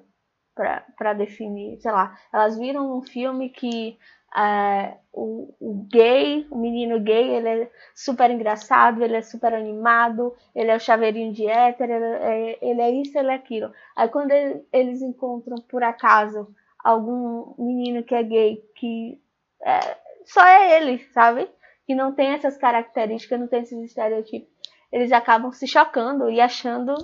para 0.57 1.13
definir, 1.13 1.79
sei 1.81 1.93
lá, 1.93 2.19
elas 2.33 2.59
viram 2.59 2.97
um 2.97 3.03
filme 3.03 3.51
que 3.51 3.99
é, 4.35 4.97
o, 5.13 5.55
o, 5.61 5.87
gay, 5.91 6.47
o 6.51 6.59
menino 6.59 6.99
gay, 7.01 7.37
ele 7.37 7.49
é 7.49 7.71
super 7.95 8.31
engraçado, 8.31 9.03
ele 9.03 9.17
é 9.17 9.23
super 9.23 9.55
animado, 9.55 10.35
ele 10.55 10.71
é 10.71 10.77
o 10.77 10.81
chaveirinho 10.81 11.33
de 11.33 11.47
hétero, 11.47 11.93
ele 11.93 12.05
é, 12.05 12.59
ele 12.63 12.81
é 12.81 12.91
isso, 12.91 13.19
ele 13.19 13.31
é 13.31 13.35
aquilo. 13.35 13.71
Aí 13.95 14.09
quando 14.09 14.33
ele, 14.33 14.65
eles 14.73 15.03
encontram, 15.03 15.57
por 15.69 15.83
acaso, 15.83 16.49
algum 16.83 17.55
menino 17.59 18.03
que 18.03 18.15
é 18.15 18.23
gay, 18.23 18.63
que 18.75 19.21
é, 19.63 19.97
só 20.25 20.45
é 20.47 20.79
ele, 20.79 20.99
sabe? 21.13 21.49
Que 21.87 21.95
não 21.95 22.13
tem 22.13 22.31
essas 22.31 22.57
características, 22.57 23.39
não 23.39 23.47
tem 23.47 23.63
esses 23.63 23.79
estereotipos, 23.85 24.49
eles 24.91 25.13
acabam 25.13 25.53
se 25.53 25.67
chocando 25.67 26.31
e 26.31 26.41
achando 26.41 26.95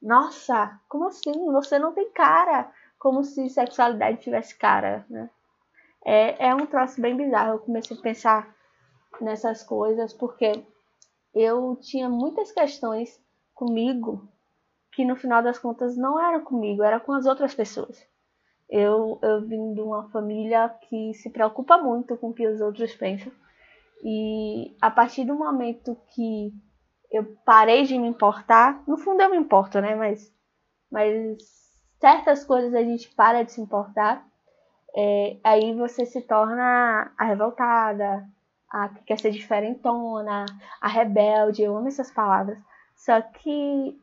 nossa, 0.00 0.80
como 0.88 1.08
assim? 1.08 1.32
Você 1.52 1.78
não 1.78 1.92
tem 1.92 2.10
cara. 2.10 2.70
Como 2.98 3.22
se 3.22 3.48
sexualidade 3.48 4.22
tivesse 4.22 4.56
cara, 4.56 5.06
né? 5.08 5.30
É, 6.04 6.48
é 6.48 6.54
um 6.54 6.66
troço 6.66 7.00
bem 7.00 7.16
bizarro. 7.16 7.54
Eu 7.54 7.58
comecei 7.60 7.96
a 7.96 8.00
pensar 8.00 8.56
nessas 9.20 9.62
coisas 9.62 10.12
porque 10.12 10.64
eu 11.34 11.76
tinha 11.80 12.08
muitas 12.08 12.50
questões 12.52 13.20
comigo 13.54 14.28
que 14.92 15.04
no 15.04 15.16
final 15.16 15.42
das 15.42 15.58
contas 15.58 15.96
não 15.96 16.20
eram 16.20 16.44
comigo, 16.44 16.82
era 16.82 16.98
com 16.98 17.12
as 17.12 17.26
outras 17.26 17.54
pessoas. 17.54 18.04
Eu, 18.68 19.18
eu 19.22 19.46
vim 19.46 19.72
de 19.72 19.80
uma 19.80 20.08
família 20.10 20.68
que 20.88 21.14
se 21.14 21.30
preocupa 21.30 21.78
muito 21.78 22.16
com 22.16 22.30
o 22.30 22.34
que 22.34 22.46
os 22.46 22.60
outros 22.60 22.94
pensam. 22.94 23.32
E 24.02 24.76
a 24.80 24.90
partir 24.90 25.24
do 25.24 25.34
momento 25.34 25.96
que 26.14 26.52
eu 27.10 27.24
parei 27.44 27.84
de 27.84 27.98
me 27.98 28.08
importar. 28.08 28.82
No 28.86 28.96
fundo 28.98 29.22
eu 29.22 29.30
me 29.30 29.36
importo, 29.36 29.80
né? 29.80 29.94
Mas, 29.94 30.32
mas 30.90 31.38
certas 32.00 32.44
coisas 32.44 32.74
a 32.74 32.82
gente 32.82 33.08
para 33.14 33.42
de 33.42 33.52
se 33.52 33.60
importar. 33.60 34.26
É, 34.96 35.38
aí 35.44 35.74
você 35.74 36.04
se 36.06 36.22
torna 36.22 37.12
a 37.16 37.24
revoltada, 37.24 38.26
a 38.70 38.88
que 38.88 39.02
quer 39.04 39.18
ser 39.18 39.30
diferentona, 39.30 40.44
a 40.80 40.88
rebelde. 40.88 41.62
Eu 41.62 41.76
amo 41.76 41.88
essas 41.88 42.10
palavras. 42.10 42.58
Só 42.96 43.20
que 43.20 43.98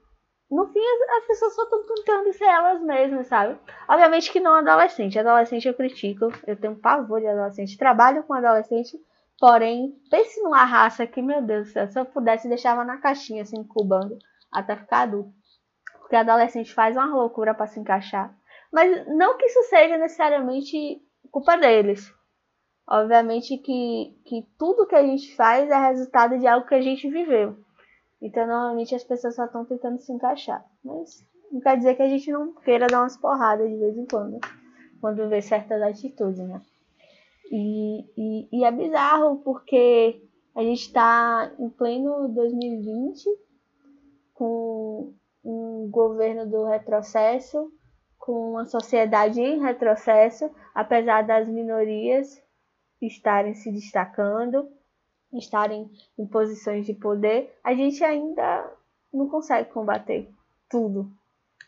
no 0.50 0.68
fim 0.68 0.80
as, 1.18 1.28
pessoas 1.28 1.56
só 1.56 1.64
estão 1.64 1.86
tentando 1.86 2.32
ser 2.34 2.46
elas 2.46 2.82
mesmas, 2.82 3.28
sabe? 3.28 3.58
Obviamente 3.88 4.32
que 4.32 4.40
não 4.40 4.56
adolescente. 4.56 5.20
Adolescente 5.20 5.68
eu 5.68 5.74
critico. 5.74 6.32
Eu 6.48 6.56
tenho 6.56 6.76
pavor 6.76 7.20
de 7.20 7.28
adolescente. 7.28 7.78
Trabalho 7.78 8.24
com 8.24 8.34
adolescente 8.34 8.98
Porém, 9.40 9.94
pense 10.10 10.42
numa 10.42 10.64
raça 10.64 11.06
que, 11.06 11.22
meu 11.22 11.42
Deus 11.42 11.68
do 11.68 11.74
céu, 11.74 11.88
se 11.88 12.00
eu 12.00 12.06
pudesse, 12.06 12.48
deixava 12.48 12.84
na 12.84 12.98
caixinha, 12.98 13.42
assim, 13.42 13.58
incubando, 13.58 14.18
até 14.52 14.76
ficar 14.76 15.02
adulto. 15.02 15.34
Porque 16.00 16.16
adolescente 16.16 16.74
faz 16.74 16.96
uma 16.96 17.14
loucura 17.14 17.54
para 17.54 17.68
se 17.68 17.80
encaixar. 17.80 18.34
Mas 18.72 19.08
não 19.08 19.38
que 19.38 19.46
isso 19.46 19.64
seja 19.64 19.98
necessariamente 19.98 21.02
culpa 21.32 21.58
deles. 21.58 22.14
Obviamente 22.88 23.58
que, 23.58 24.16
que 24.26 24.48
tudo 24.58 24.86
que 24.86 24.96
a 24.96 25.04
gente 25.04 25.36
faz 25.36 25.70
é 25.70 25.88
resultado 25.88 26.38
de 26.38 26.48
algo 26.48 26.68
que 26.68 26.76
a 26.76 26.82
gente 26.82 27.10
viveu. 27.10 27.58
Então, 28.22 28.48
normalmente 28.48 28.96
as 28.96 29.04
pessoas 29.04 29.36
só 29.36 29.46
estão 29.46 29.66
tentando 29.66 30.00
se 30.00 30.12
encaixar. 30.12 30.64
Mas 30.84 31.26
não 31.52 31.60
quer 31.60 31.78
dizer 31.78 31.96
que 31.96 32.04
a 32.04 32.08
gente 32.08 32.32
não 32.32 32.54
queira 32.54 32.88
dar 32.88 33.02
umas 33.02 33.18
porradas 33.18 33.70
de 33.70 33.78
vez 33.78 33.98
em 33.98 34.06
quando. 34.06 34.40
Quando 35.02 35.28
vê 35.28 35.42
certas 35.42 35.82
atitudes, 35.82 36.40
né? 36.40 36.62
E, 37.52 38.06
e, 38.18 38.50
e 38.52 38.64
é 38.64 38.72
bizarro 38.72 39.38
porque 39.38 40.22
a 40.56 40.64
gente 40.64 40.82
está 40.82 41.52
em 41.60 41.70
pleno 41.70 42.28
2020 42.30 43.26
com 44.34 45.14
um 45.44 45.88
governo 45.90 46.50
do 46.50 46.66
retrocesso, 46.66 47.72
com 48.18 48.52
uma 48.52 48.66
sociedade 48.66 49.40
em 49.40 49.60
retrocesso, 49.60 50.50
apesar 50.74 51.24
das 51.24 51.48
minorias 51.48 52.42
estarem 53.02 53.54
se 53.54 53.72
destacando, 53.72 54.68
estarem 55.34 55.92
em 56.18 56.26
posições 56.26 56.86
de 56.86 56.94
poder, 56.94 57.56
a 57.64 57.74
gente 57.76 58.04
ainda 58.04 58.74
não 59.14 59.30
consegue 59.30 59.70
combater 59.70 60.30
tudo, 60.70 61.12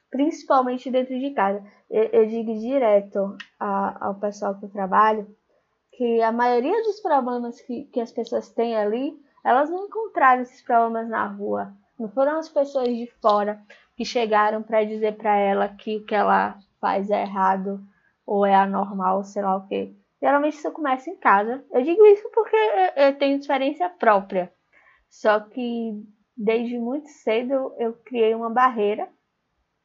principalmente 0.10 0.90
dentro 0.90 1.18
de 1.20 1.32
casa. 1.32 1.64
Eu, 1.90 2.04
eu 2.06 2.28
digo 2.28 2.58
direto 2.58 3.38
a, 3.60 4.08
ao 4.08 4.16
pessoal 4.16 4.56
que 4.58 4.66
eu 4.66 4.70
trabalho 4.70 5.37
que 5.98 6.22
a 6.22 6.32
maioria 6.32 6.84
dos 6.84 7.00
problemas 7.00 7.60
que, 7.60 7.86
que 7.86 8.00
as 8.00 8.12
pessoas 8.12 8.52
têm 8.52 8.78
ali, 8.78 9.20
elas 9.44 9.68
não 9.68 9.88
encontraram 9.88 10.44
esses 10.44 10.62
problemas 10.62 11.10
na 11.10 11.26
rua. 11.26 11.74
Não 12.00 12.08
foram 12.08 12.38
as 12.38 12.48
pessoas 12.48 12.90
de 12.90 13.08
fora 13.20 13.60
que 13.96 14.06
chegaram 14.06 14.62
para 14.62 14.84
dizer 14.84 15.18
para 15.18 15.36
ela 15.36 15.68
que 15.68 15.98
o 15.98 16.06
que 16.06 16.14
ela 16.14 16.56
faz 16.80 17.10
é 17.10 17.24
errado 17.24 17.82
ou 18.28 18.46
é 18.46 18.54
anormal, 18.54 19.24
sei 19.24 19.42
lá 19.42 19.58
o 19.58 19.68
quê. 19.68 19.92
Geralmente 20.22 20.58
isso 20.58 20.72
começa 20.72 21.10
em 21.10 21.16
casa. 21.16 21.66
Eu 21.72 21.82
digo 21.82 22.06
isso 22.06 22.30
porque 22.32 22.56
eu 22.96 23.18
tenho 23.18 23.38
experiência 23.38 23.90
própria. 23.90 24.54
Só 25.10 25.40
que 25.40 26.00
desde 26.36 26.78
muito 26.78 27.10
cedo 27.10 27.74
eu 27.80 27.94
criei 28.06 28.36
uma 28.36 28.52
barreira 28.52 29.10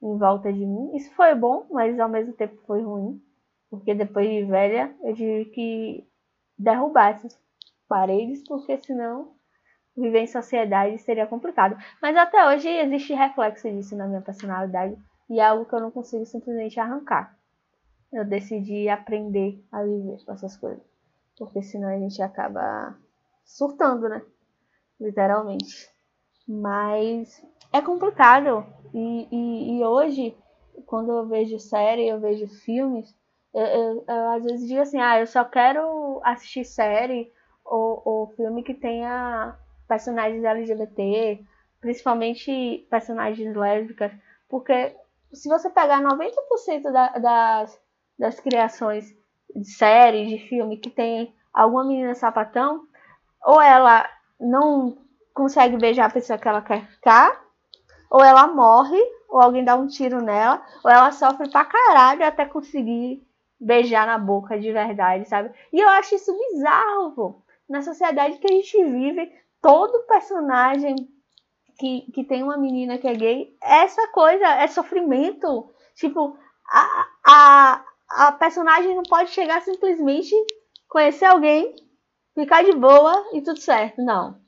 em 0.03 0.19
volta 0.19 0.53
de 0.53 0.67
mim. 0.67 0.95
Isso 0.95 1.11
foi 1.15 1.35
bom, 1.35 1.67
mas 1.71 1.99
ao 1.99 2.09
mesmo 2.09 2.35
tempo 2.35 2.61
foi 2.67 2.83
ruim. 2.83 3.19
Porque 3.73 3.95
depois 3.95 4.29
de 4.29 4.45
velha, 4.45 4.95
eu 5.03 5.15
tive 5.15 5.47
que 5.47 6.07
derrubar 6.59 7.15
essas 7.15 7.41
paredes, 7.89 8.45
porque 8.47 8.77
senão 8.77 9.33
viver 9.97 10.21
em 10.21 10.27
sociedade 10.27 10.99
seria 10.99 11.27
complicado. 11.27 11.75
Mas 12.03 12.15
até 12.15 12.47
hoje 12.49 12.69
existe 12.69 13.15
reflexo 13.15 13.71
disso 13.71 13.97
na 13.97 14.07
minha 14.07 14.21
personalidade 14.21 14.95
e 15.31 15.41
é 15.41 15.47
algo 15.47 15.65
que 15.65 15.75
eu 15.75 15.81
não 15.81 15.91
consigo 15.91 16.27
simplesmente 16.27 16.79
arrancar. 16.79 17.35
Eu 18.13 18.27
decidi 18.27 18.91
aprender 18.91 19.65
a 19.73 19.83
viver 19.83 20.23
com 20.23 20.33
essas 20.33 20.55
coisas, 20.59 20.85
porque 21.39 21.63
senão 21.63 21.89
a 21.89 21.99
gente 21.99 22.21
acaba 22.21 22.95
surtando, 23.43 24.07
né? 24.07 24.21
Literalmente. 25.01 25.89
Mas 26.47 27.43
é 27.73 27.81
complicado. 27.81 28.67
E, 28.93 29.29
e, 29.33 29.79
e 29.79 29.83
hoje, 29.83 30.37
quando 30.85 31.11
eu 31.11 31.27
vejo 31.27 31.59
série, 31.59 32.07
eu 32.07 32.21
vejo 32.21 32.47
filmes, 32.47 33.17
eu, 33.55 33.67
eu, 33.67 34.05
eu, 34.09 34.31
às 34.31 34.43
vezes 34.43 34.69
digo 34.69 34.81
assim, 34.81 35.01
ah, 35.01 35.21
eu 35.21 35.27
só 35.27 35.45
quero 35.45 36.21
assistir 36.25 36.65
série 36.65 37.31
ou, 37.65 38.03
ou 38.05 38.27
filme 38.35 38.63
que 38.63 38.75
tenha 38.75 39.57
personagens 39.87 40.43
LGBT, 40.43 41.45
principalmente 41.81 42.87
personagens 42.91 43.55
lésbicas, 43.55 44.13
porque 44.49 44.97
se 45.33 45.49
você 45.49 45.69
pegar 45.71 46.01
90% 46.01 46.91
da, 46.91 47.09
das, 47.19 47.81
das 48.19 48.41
criações 48.41 49.15
de 49.55 49.67
série, 49.67 50.27
de 50.27 50.49
filme 50.49 50.79
que 50.79 50.91
tem 50.91 51.35
alguma 51.53 51.85
menina 51.85 52.15
sapatão, 52.15 52.87
ou 53.45 53.61
ela 53.61 54.09
não 54.41 54.97
consegue 55.35 55.77
beijar 55.77 56.07
a 56.07 56.13
pessoa 56.13 56.39
que 56.39 56.49
ela 56.49 56.63
quer 56.63 56.87
ficar, 56.89 57.43
ou 58.11 58.23
ela 58.23 58.47
morre, 58.47 58.99
ou 59.29 59.41
alguém 59.41 59.65
dá 59.65 59.75
um 59.75 59.87
tiro 59.87 60.23
nela, 60.23 60.63
ou 60.85 60.91
ela 60.91 61.13
sofre 61.13 61.51
pra 61.51 61.65
caralho 61.65 62.25
até 62.25 62.45
conseguir 62.45 63.27
beijar 63.63 64.07
na 64.07 64.19
boca 64.19 64.59
de 64.59 64.73
verdade, 64.73 65.29
sabe? 65.29 65.53
E 65.73 65.81
eu 65.81 65.89
acho 65.89 66.15
isso 66.15 66.37
bizarro, 66.37 67.13
pô. 67.13 67.43
Na 67.69 67.81
sociedade 67.81 68.39
que 68.39 68.53
a 68.53 68.55
gente 68.55 68.85
vive, 68.85 69.33
todo 69.63 70.07
personagem 70.07 70.97
que, 71.79 72.11
que 72.13 72.25
tem 72.25 72.43
uma 72.43 72.59
menina 72.59 72.99
que 72.99 73.07
é 73.07 73.15
gay, 73.15 73.57
essa 73.63 74.09
coisa 74.09 74.45
é 74.47 74.67
sofrimento. 74.67 75.73
Tipo, 75.95 76.37
a, 76.69 77.07
a, 77.25 77.85
a 78.11 78.33
personagem 78.33 78.95
não 78.95 79.05
pode 79.05 79.31
chegar 79.31 79.63
simplesmente 79.63 80.35
conhecer 80.89 81.27
alguém, 81.27 81.75
ficar 82.35 82.65
de 82.65 82.73
boa 82.73 83.15
e 83.33 83.41
tudo 83.41 83.61
certo. 83.61 84.03
Não. 84.03 84.41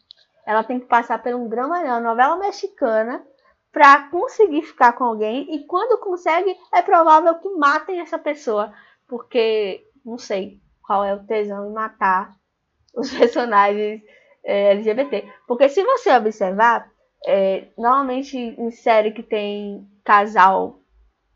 Ela 0.44 0.64
tem 0.64 0.80
que 0.80 0.86
passar 0.86 1.22
por 1.22 1.34
um 1.34 1.48
não, 1.48 2.00
novela 2.00 2.36
mexicana, 2.36 3.24
para 3.72 4.08
conseguir 4.08 4.62
ficar 4.62 4.92
com 4.92 5.02
alguém 5.02 5.52
e 5.52 5.66
quando 5.66 5.98
consegue 5.98 6.56
é 6.72 6.80
provável 6.80 7.34
que 7.40 7.48
matem 7.50 7.98
essa 7.98 8.16
pessoa, 8.16 8.72
porque 9.08 9.86
não 10.04 10.18
sei 10.18 10.60
qual 10.82 11.04
é 11.04 11.14
o 11.14 11.24
tesão 11.24 11.68
em 11.68 11.72
matar 11.72 12.34
os 12.94 13.10
personagens 13.10 14.02
é, 14.44 14.72
LGBT. 14.72 15.26
Porque 15.46 15.68
se 15.68 15.82
você 15.82 16.14
observar, 16.14 16.90
é, 17.26 17.68
normalmente 17.76 18.36
em 18.36 18.70
série 18.70 19.12
que 19.12 19.22
tem 19.22 19.88
casal 20.04 20.80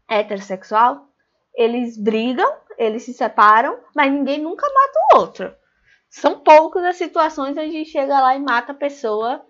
heterossexual, 0.09 1.07
eles 1.55 1.97
brigam, 1.97 2.51
eles 2.77 3.03
se 3.03 3.13
separam, 3.13 3.79
mas 3.95 4.13
ninguém 4.13 4.41
nunca 4.41 4.67
mata 4.67 4.99
o 4.99 5.19
outro. 5.19 5.55
São 6.09 6.41
poucas 6.41 6.85
as 6.85 6.97
situações 6.97 7.57
onde 7.59 7.85
chega 7.85 8.21
lá 8.21 8.35
e 8.35 8.39
mata 8.39 8.73
a 8.73 8.75
pessoa 8.75 9.45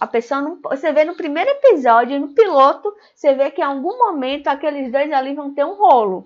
a 0.00 0.06
pessoa 0.06 0.40
não. 0.40 0.60
Você 0.60 0.92
vê 0.92 1.04
no 1.04 1.16
primeiro 1.16 1.50
episódio, 1.50 2.18
no 2.18 2.34
piloto, 2.34 2.92
você 3.14 3.34
vê 3.34 3.50
que 3.50 3.60
em 3.60 3.64
algum 3.64 3.96
momento 3.96 4.48
aqueles 4.48 4.90
dois 4.90 5.10
ali 5.12 5.34
vão 5.34 5.54
ter 5.54 5.64
um 5.64 5.76
rolo. 5.76 6.24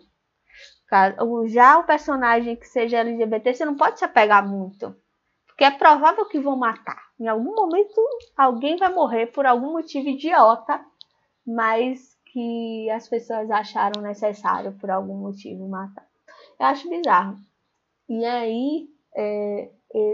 Já 1.47 1.79
o 1.79 1.85
personagem 1.85 2.57
que 2.57 2.67
seja 2.67 2.99
LGBT, 2.99 3.55
você 3.55 3.65
não 3.65 3.77
pode 3.77 3.99
se 3.99 4.05
apegar 4.05 4.47
muito. 4.47 4.95
Porque 5.47 5.65
é 5.65 5.71
provável 5.71 6.27
que 6.27 6.41
vão 6.41 6.57
matar. 6.57 7.11
Em 7.19 7.29
algum 7.29 7.55
momento 7.55 8.01
alguém 8.37 8.77
vai 8.77 8.93
morrer 8.93 9.27
por 9.27 9.47
algum 9.47 9.73
motivo 9.73 10.09
idiota, 10.09 10.85
mas 11.47 12.19
que 12.27 12.89
as 12.91 13.09
pessoas 13.09 13.51
acharam 13.51 14.01
necessário 14.03 14.73
por 14.81 14.91
algum 14.91 15.17
motivo 15.17 15.69
matar. 15.69 16.07
Eu 16.59 16.67
acho 16.67 16.89
bizarro. 16.89 17.37
E 18.09 18.25
aí, 18.25 18.89
é, 19.15 19.71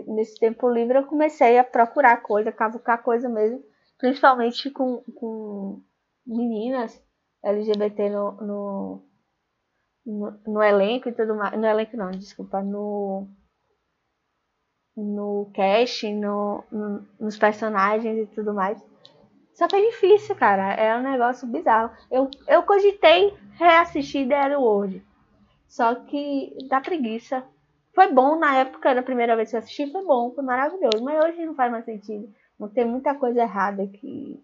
nesse 0.06 0.38
tempo 0.38 0.68
livre 0.68 0.98
eu 0.98 1.06
comecei 1.06 1.58
a 1.58 1.64
procurar 1.64 2.18
coisa, 2.18 2.52
cavucar 2.52 3.02
coisa 3.02 3.28
mesmo, 3.28 3.62
principalmente 3.98 4.70
com, 4.70 5.02
com 5.14 5.80
meninas 6.26 7.00
LGBT 7.42 8.10
no, 8.10 8.32
no, 8.32 9.05
no, 10.06 10.40
no 10.46 10.62
elenco 10.62 11.08
e 11.08 11.12
tudo 11.12 11.34
mais. 11.34 11.58
No 11.58 11.66
elenco 11.66 11.96
não, 11.96 12.10
desculpa, 12.10 12.62
no 12.62 13.28
no 14.96 15.50
cast, 15.52 16.10
no, 16.14 16.64
no, 16.72 17.06
nos 17.20 17.36
personagens 17.36 18.18
e 18.18 18.26
tudo 18.34 18.54
mais. 18.54 18.82
Só 19.52 19.66
que 19.66 19.76
é 19.76 19.90
difícil, 19.90 20.34
cara. 20.36 20.72
É 20.74 20.96
um 20.96 21.02
negócio 21.02 21.46
bizarro. 21.46 21.90
Eu, 22.10 22.30
eu 22.46 22.62
cogitei 22.62 23.34
reassistir 23.58 24.26
The 24.28 24.56
World. 24.56 25.02
Só 25.68 25.94
que 25.94 26.56
dá 26.68 26.80
preguiça. 26.80 27.44
Foi 27.94 28.12
bom 28.12 28.38
na 28.38 28.56
época, 28.56 28.94
da 28.94 29.02
primeira 29.02 29.34
vez 29.36 29.50
que 29.50 29.56
eu 29.56 29.60
assisti, 29.60 29.90
foi 29.90 30.04
bom, 30.04 30.30
foi 30.34 30.44
maravilhoso. 30.44 31.02
Mas 31.02 31.24
hoje 31.24 31.44
não 31.44 31.54
faz 31.54 31.70
mais 31.70 31.84
sentido. 31.84 32.28
Não 32.58 32.68
tem 32.68 32.84
muita 32.84 33.14
coisa 33.14 33.40
errada 33.40 33.86
que. 33.86 34.42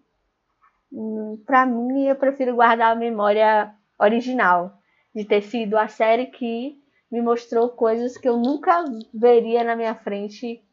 Pra 1.45 1.65
mim, 1.65 2.05
eu 2.05 2.15
prefiro 2.15 2.55
guardar 2.55 2.91
a 2.91 2.95
memória 2.95 3.73
original. 3.99 4.79
De 5.13 5.25
ter 5.25 5.41
sido 5.41 5.77
a 5.77 5.87
série 5.87 6.27
que 6.27 6.81
me 7.11 7.21
mostrou 7.21 7.69
coisas 7.69 8.17
que 8.17 8.27
eu 8.27 8.37
nunca 8.37 8.83
veria 9.13 9.63
na 9.63 9.75
minha 9.75 9.93
frente 9.93 10.63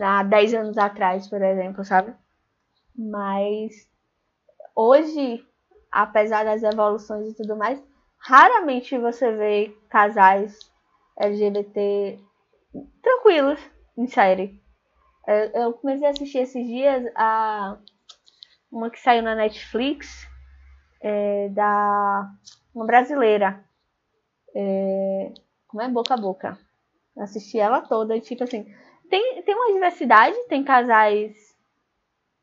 há 0.00 0.22
10 0.22 0.54
anos 0.54 0.78
atrás, 0.78 1.28
por 1.28 1.42
exemplo, 1.42 1.84
sabe? 1.84 2.14
Mas 2.96 3.88
hoje, 4.74 5.44
apesar 5.90 6.44
das 6.44 6.62
evoluções 6.62 7.28
e 7.28 7.36
tudo 7.36 7.56
mais, 7.56 7.82
raramente 8.18 8.96
você 8.98 9.32
vê 9.32 9.76
casais 9.88 10.58
LGBT 11.18 12.18
tranquilos 13.02 13.58
em 13.96 14.06
série. 14.06 14.60
Eu 15.54 15.72
comecei 15.74 16.06
a 16.06 16.10
assistir 16.10 16.38
esses 16.38 16.66
dias 16.66 17.04
a 17.14 17.78
uma 18.70 18.90
que 18.90 19.00
saiu 19.00 19.22
na 19.22 19.34
Netflix 19.34 20.26
é, 21.00 21.48
da 21.50 22.30
uma 22.74 22.86
brasileira. 22.86 23.64
É, 24.54 25.32
como 25.66 25.82
é 25.82 25.88
boca 25.88 26.14
a 26.14 26.16
boca. 26.16 26.58
Assisti 27.18 27.58
ela 27.58 27.80
toda 27.82 28.16
e 28.16 28.20
tipo 28.20 28.44
assim, 28.44 28.66
tem, 29.08 29.42
tem 29.42 29.54
uma 29.54 29.72
diversidade, 29.72 30.36
tem 30.48 30.64
casais. 30.64 31.34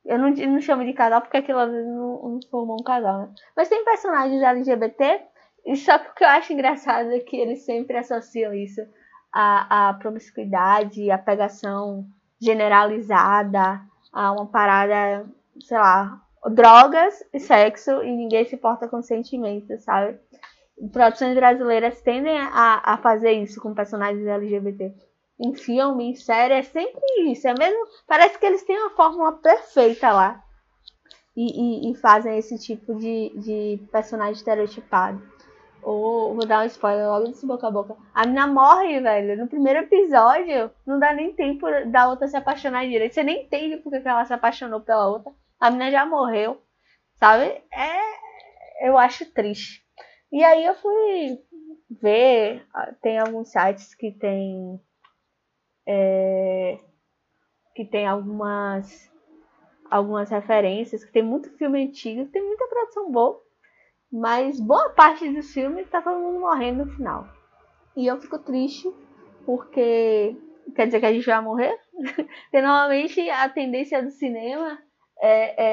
Eu 0.06 0.18
não, 0.18 0.30
não 0.30 0.62
chamo 0.62 0.86
de 0.86 0.94
casal 0.94 1.22
porque 1.22 1.38
aquilo 1.38 1.66
não, 1.66 2.30
não 2.30 2.40
formou 2.50 2.78
um 2.80 2.84
casal, 2.84 3.22
né? 3.22 3.34
Mas 3.56 3.70
tem 3.70 3.84
personagens 3.84 4.42
LGBT 4.42 5.22
e 5.66 5.76
só 5.76 5.98
que 6.00 6.10
o 6.10 6.14
que 6.14 6.24
eu 6.24 6.30
acho 6.30 6.54
engraçado 6.54 7.12
é 7.12 7.20
que 7.20 7.36
eles 7.36 7.66
sempre 7.66 7.98
associam 7.98 8.54
isso 8.54 8.82
à, 9.34 9.90
à 9.90 9.94
promiscuidade, 9.96 11.12
à 11.12 11.18
pegação 11.18 12.06
generalizada, 12.40 13.82
a 14.14 14.32
uma 14.32 14.46
parada, 14.46 15.26
sei 15.60 15.78
lá, 15.78 16.22
drogas 16.52 17.24
e 17.34 17.40
sexo 17.40 18.04
e 18.04 18.16
ninguém 18.16 18.46
se 18.46 18.56
importa 18.56 18.88
com 18.88 19.02
sentimentos, 19.02 19.84
sabe? 19.84 20.20
Produções 20.92 21.36
brasileiras 21.36 22.02
tendem 22.02 22.38
a, 22.40 22.82
a 22.84 22.98
fazer 22.98 23.32
isso 23.32 23.60
com 23.60 23.74
personagens 23.74 24.26
LGBT. 24.26 24.94
Em 25.40 25.54
filme, 25.56 26.12
em 26.12 26.16
série, 26.16 26.54
é 26.54 26.64
sempre 26.64 27.32
isso. 27.32 27.48
É 27.48 27.54
mesmo. 27.58 27.86
Parece 28.08 28.38
que 28.38 28.46
eles 28.46 28.64
têm 28.64 28.78
uma 28.78 28.92
fórmula 28.92 29.34
perfeita 29.34 30.12
lá. 30.12 30.44
E, 31.36 31.90
e, 31.90 31.92
e 31.92 31.96
fazem 31.96 32.38
esse 32.38 32.58
tipo 32.60 32.96
de, 32.96 33.32
de 33.38 33.88
personagem 33.92 34.34
estereotipado. 34.34 35.22
Ou 35.82 36.36
vou 36.36 36.46
dar 36.46 36.64
um 36.64 36.66
spoiler 36.66 37.08
logo 37.08 37.28
desse 37.28 37.46
boca 37.46 37.68
a 37.68 37.72
boca. 37.72 37.96
A 38.14 38.22
menina 38.22 38.46
morre, 38.46 39.00
velho. 39.00 39.38
No 39.38 39.48
primeiro 39.48 39.80
episódio, 39.80 40.70
não 40.86 41.00
dá 41.00 41.14
nem 41.14 41.34
tempo 41.34 41.66
da 41.88 42.10
outra 42.10 42.28
se 42.28 42.36
apaixonar 42.36 42.86
direito. 42.86 43.14
Você 43.14 43.24
nem 43.24 43.44
entende 43.44 43.78
porque 43.78 44.02
que 44.02 44.08
ela 44.08 44.26
se 44.26 44.34
apaixonou 44.34 44.82
pela 44.82 45.08
outra. 45.08 45.32
A 45.60 45.72
menina 45.72 45.90
já 45.90 46.06
morreu. 46.06 46.62
Sabe? 47.16 47.46
É. 47.72 48.88
Eu 48.88 48.98
acho 48.98 49.32
triste. 49.32 49.87
E 50.32 50.44
aí 50.44 50.66
eu 50.66 50.76
fui 50.76 51.40
ver. 51.90 52.66
Tem 53.02 53.18
alguns 53.20 53.52
sites 53.52 53.96
que 53.96 54.12
tem. 54.12 54.80
É, 55.86 56.78
que 57.74 57.86
tem 57.86 58.06
algumas 58.06 59.10
algumas 59.90 60.30
referências, 60.30 61.04
que 61.04 61.12
tem 61.12 61.24
muito 61.24 61.50
filme 61.58 61.84
antigo, 61.86 62.30
tem 62.30 62.44
muita 62.44 62.68
produção 62.68 63.12
boa. 63.12 63.42
Mas 64.12 64.60
boa 64.60 64.90
parte 64.90 65.30
dos 65.30 65.54
filmes 65.54 65.90
tá 65.90 66.02
todo 66.02 66.20
mundo 66.20 66.40
morrendo 66.40 66.86
no 66.86 66.92
final. 66.92 67.28
E 67.96 68.08
eu 68.08 68.20
fico 68.20 68.40
triste 68.40 68.88
porque 69.46 70.36
quer 70.76 70.86
dizer 70.86 71.00
que 71.00 71.06
a 71.06 71.14
gente 71.14 71.26
vai 71.26 71.42
morrer? 71.42 71.78
porque 71.94 72.62
normalmente 72.62 73.30
a 73.30 73.50
tendência 73.50 74.04
do 74.04 74.12
cinema 74.12 74.78
é, 75.22 75.66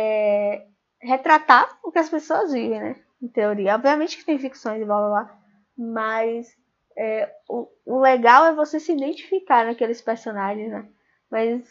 é, 0.55 0.67
retratar 1.01 1.79
o 1.83 1.91
que 1.91 1.99
as 1.99 2.09
pessoas 2.09 2.53
vivem, 2.53 2.81
né? 2.81 3.04
Em 3.23 3.29
teoria. 3.29 3.75
Obviamente 3.75 4.17
que 4.17 4.25
tem 4.25 4.39
ficções 4.39 4.81
e 4.81 4.85
blá 4.85 4.99
blá 4.99 5.09
blá. 5.09 5.39
Mas 5.77 6.57
é, 6.97 7.33
o, 7.49 7.69
o 7.87 8.01
legal 8.01 8.47
é 8.47 8.55
você 8.55 8.79
se 8.79 8.93
identificar 8.93 9.65
naqueles 9.65 10.01
personagens, 10.01 10.71
né? 10.71 10.89
Mas 11.31 11.67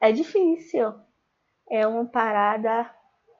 é 0.00 0.12
difícil. 0.12 0.92
É 1.70 1.86
uma 1.86 2.06
parada 2.06 2.90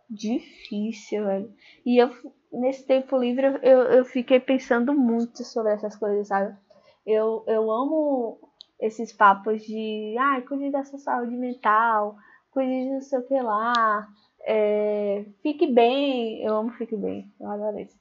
difícil, 0.08 1.24
velho. 1.24 1.54
E 1.84 2.02
eu 2.02 2.10
nesse 2.52 2.86
tempo 2.86 3.18
livre 3.18 3.46
eu, 3.62 3.82
eu 3.82 4.04
fiquei 4.04 4.40
pensando 4.40 4.94
muito 4.94 5.44
sobre 5.44 5.72
essas 5.72 5.96
coisas, 5.96 6.28
sabe? 6.28 6.56
Eu, 7.04 7.44
eu 7.46 7.70
amo 7.70 8.40
esses 8.80 9.12
papos 9.12 9.62
de 9.62 10.16
ai, 10.18 10.40
ah, 10.40 10.46
cuide 10.46 10.70
da 10.70 10.84
sua 10.84 10.98
saúde 10.98 11.36
mental, 11.36 12.16
cuide 12.50 12.84
de 12.84 12.90
não 12.92 13.00
sei 13.00 13.18
o 13.18 13.26
que 13.26 13.40
lá, 13.40 14.08
é, 14.46 15.26
fique 15.42 15.66
bem, 15.66 16.40
eu 16.42 16.54
amo 16.54 16.70
fique 16.72 16.96
bem, 16.96 17.28
eu 17.40 17.50
adoro 17.50 17.80
isso. 17.80 17.98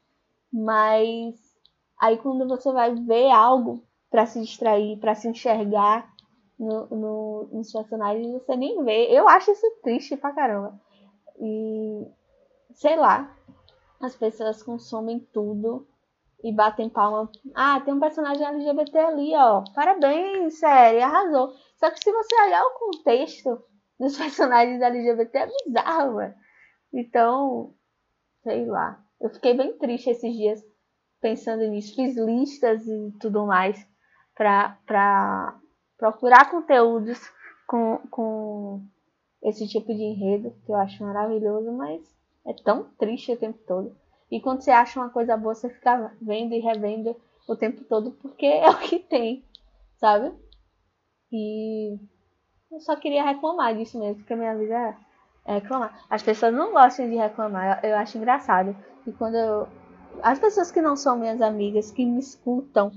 Mas 0.53 1.35
aí 1.99 2.17
quando 2.19 2.47
você 2.47 2.71
vai 2.71 2.93
ver 2.93 3.31
algo 3.31 3.83
para 4.11 4.27
se 4.27 4.39
distrair, 4.39 4.97
para 4.99 5.15
se 5.15 5.27
enxergar 5.27 6.07
no, 6.57 6.85
no, 6.87 7.49
nos 7.51 7.71
personagens, 7.71 8.31
você 8.31 8.55
nem 8.55 8.83
vê. 8.83 9.07
Eu 9.09 9.27
acho 9.27 9.51
isso 9.51 9.65
triste 9.81 10.15
pra 10.15 10.33
caramba. 10.33 10.79
E 11.39 12.07
sei 12.75 12.95
lá, 12.95 13.35
as 13.99 14.15
pessoas 14.15 14.61
consomem 14.61 15.19
tudo 15.33 15.87
e 16.43 16.53
batem 16.53 16.89
palma. 16.89 17.29
Ah, 17.55 17.81
tem 17.81 17.91
um 17.91 17.99
personagem 17.99 18.45
LGBT 18.45 18.99
ali, 18.99 19.35
ó. 19.35 19.63
Parabéns, 19.73 20.59
série, 20.59 21.01
arrasou. 21.01 21.53
Só 21.77 21.89
que 21.89 21.99
se 21.99 22.11
você 22.11 22.35
olhar 22.43 22.63
o 22.63 22.79
contexto 22.79 23.63
dos 23.99 24.17
personagens 24.17 24.81
LGBT, 24.81 25.37
é 25.37 25.49
bizarro, 25.65 26.17
velho. 26.17 26.35
Então, 26.93 27.73
sei 28.43 28.65
lá. 28.65 29.01
Eu 29.19 29.29
fiquei 29.29 29.53
bem 29.53 29.77
triste 29.77 30.09
esses 30.09 30.33
dias 30.35 30.63
pensando 31.21 31.65
nisso. 31.67 31.95
Fiz 31.95 32.15
listas 32.15 32.85
e 32.87 33.13
tudo 33.19 33.45
mais 33.45 33.87
pra, 34.35 34.77
pra 34.85 35.59
procurar 35.97 36.51
conteúdos 36.51 37.19
com, 37.67 37.97
com 38.09 38.81
esse 39.41 39.67
tipo 39.67 39.93
de 39.93 40.01
enredo, 40.01 40.53
que 40.65 40.71
eu 40.71 40.75
acho 40.75 41.03
maravilhoso, 41.03 41.71
mas 41.71 42.01
é 42.45 42.53
tão 42.53 42.83
triste 42.97 43.31
o 43.31 43.37
tempo 43.37 43.57
todo. 43.65 43.95
E 44.29 44.41
quando 44.41 44.61
você 44.61 44.71
acha 44.71 44.99
uma 44.99 45.09
coisa 45.09 45.37
boa, 45.37 45.53
você 45.53 45.69
fica 45.69 46.13
vendo 46.21 46.53
e 46.53 46.59
revendo 46.59 47.15
o 47.47 47.55
tempo 47.55 47.83
todo, 47.83 48.11
porque 48.11 48.45
é 48.45 48.69
o 48.69 48.79
que 48.79 48.99
tem, 48.99 49.45
sabe? 49.97 50.33
E 51.31 51.97
eu 52.71 52.79
só 52.79 52.95
queria 52.95 53.23
reclamar 53.23 53.75
disso 53.75 53.99
mesmo, 53.99 54.17
porque 54.17 54.33
a 54.33 54.37
minha 54.37 54.55
vida 54.57 54.97
É 55.45 55.53
reclamar. 55.55 56.05
As 56.09 56.23
pessoas 56.23 56.53
não 56.53 56.71
gostam 56.73 57.09
de 57.09 57.15
reclamar, 57.15 57.79
eu, 57.83 57.91
eu 57.91 57.97
acho 57.97 58.17
engraçado. 58.17 58.75
E 59.07 59.11
quando 59.11 59.35
eu. 59.35 59.67
As 60.23 60.39
pessoas 60.39 60.71
que 60.71 60.81
não 60.81 60.95
são 60.95 61.17
minhas 61.17 61.41
amigas, 61.41 61.91
que 61.91 62.05
me 62.05 62.19
escutam, 62.19 62.91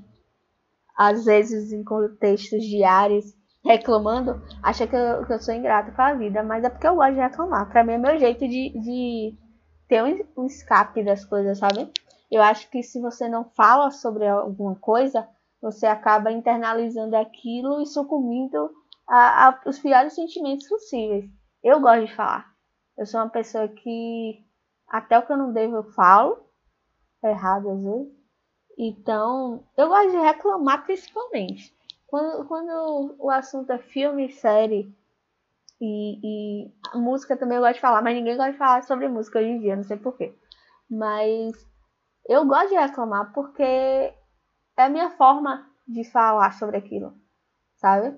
às 0.96 1.24
vezes 1.24 1.72
em 1.72 1.84
contextos 1.84 2.62
diários, 2.64 3.26
reclamando, 3.64 4.40
acha 4.62 4.86
que 4.86 4.96
eu, 4.96 5.26
que 5.26 5.32
eu 5.32 5.40
sou 5.40 5.54
ingrata 5.54 5.92
com 5.92 6.02
a 6.02 6.14
vida, 6.14 6.42
mas 6.42 6.64
é 6.64 6.70
porque 6.70 6.86
eu 6.86 6.96
gosto 6.96 7.14
de 7.14 7.20
reclamar. 7.20 7.68
Pra 7.70 7.84
mim 7.84 7.92
é 7.92 7.98
meu 7.98 8.18
jeito 8.18 8.48
de, 8.48 8.70
de 8.80 9.38
ter 9.88 10.02
um, 10.02 10.42
um 10.42 10.46
escape 10.46 11.02
das 11.04 11.24
coisas, 11.24 11.58
sabe? 11.58 11.90
Eu 12.30 12.42
acho 12.42 12.70
que 12.70 12.82
se 12.82 13.00
você 13.00 13.28
não 13.28 13.44
fala 13.44 13.90
sobre 13.90 14.26
alguma 14.26 14.74
coisa, 14.76 15.28
você 15.60 15.86
acaba 15.86 16.30
internalizando 16.32 17.16
aquilo 17.16 17.80
e 17.82 17.86
sucumbindo 17.86 18.70
a, 19.08 19.48
a, 19.48 19.60
os 19.66 19.78
piores 19.78 20.12
sentimentos 20.12 20.68
possíveis. 20.68 21.24
Eu 21.62 21.80
gosto 21.80 22.06
de 22.06 22.14
falar. 22.14 22.54
Eu 22.96 23.06
sou 23.06 23.20
uma 23.20 23.30
pessoa 23.30 23.68
que 23.68 24.44
até 24.86 25.18
o 25.18 25.26
que 25.26 25.32
eu 25.32 25.36
não 25.36 25.52
devo 25.52 25.76
eu 25.76 25.84
falo. 25.92 26.46
É 27.22 27.30
errado 27.30 27.70
às 27.70 27.82
vezes. 27.82 28.18
Então, 28.76 29.64
eu 29.76 29.88
gosto 29.88 30.10
de 30.10 30.18
reclamar 30.18 30.84
principalmente. 30.84 31.76
Quando, 32.06 32.46
quando 32.46 33.16
o 33.18 33.30
assunto 33.30 33.70
é 33.70 33.78
filme, 33.78 34.30
série 34.30 34.94
e, 35.80 36.64
e 36.64 36.98
música 36.98 37.36
também 37.36 37.56
eu 37.56 37.62
gosto 37.62 37.74
de 37.74 37.80
falar, 37.80 38.02
mas 38.02 38.14
ninguém 38.14 38.36
gosta 38.36 38.52
de 38.52 38.58
falar 38.58 38.82
sobre 38.82 39.08
música 39.08 39.38
hoje 39.38 39.48
em 39.48 39.60
dia, 39.60 39.76
não 39.76 39.84
sei 39.84 39.96
porquê. 39.96 40.34
Mas 40.90 41.52
eu 42.26 42.46
gosto 42.46 42.70
de 42.70 42.76
reclamar 42.76 43.32
porque 43.32 43.62
é 43.62 44.14
a 44.76 44.88
minha 44.88 45.10
forma 45.10 45.68
de 45.86 46.04
falar 46.04 46.52
sobre 46.52 46.76
aquilo, 46.76 47.14
sabe? 47.76 48.16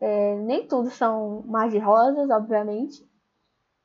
É, 0.00 0.36
nem 0.36 0.66
tudo 0.66 0.90
são 0.90 1.42
mais 1.46 1.72
de 1.72 1.78
rosas, 1.78 2.30
obviamente. 2.30 3.06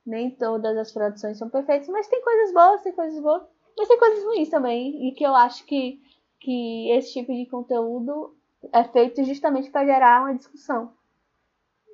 Nem 0.06 0.30
todas 0.30 0.76
as 0.76 0.92
produções 0.92 1.38
são 1.38 1.48
perfeitas, 1.48 1.88
mas 1.88 2.06
tem 2.08 2.22
coisas 2.22 2.52
boas, 2.52 2.82
tem 2.82 2.92
coisas 2.92 3.22
boas, 3.22 3.42
mas 3.76 3.88
tem 3.88 3.98
coisas 3.98 4.24
ruins 4.24 4.48
também. 4.48 5.08
E 5.08 5.12
que 5.12 5.24
eu 5.24 5.34
acho 5.34 5.64
que, 5.64 6.00
que 6.40 6.90
esse 6.90 7.12
tipo 7.12 7.32
de 7.32 7.46
conteúdo 7.46 8.36
é 8.72 8.84
feito 8.84 9.24
justamente 9.24 9.70
para 9.70 9.86
gerar 9.86 10.22
uma 10.22 10.34
discussão. 10.34 10.92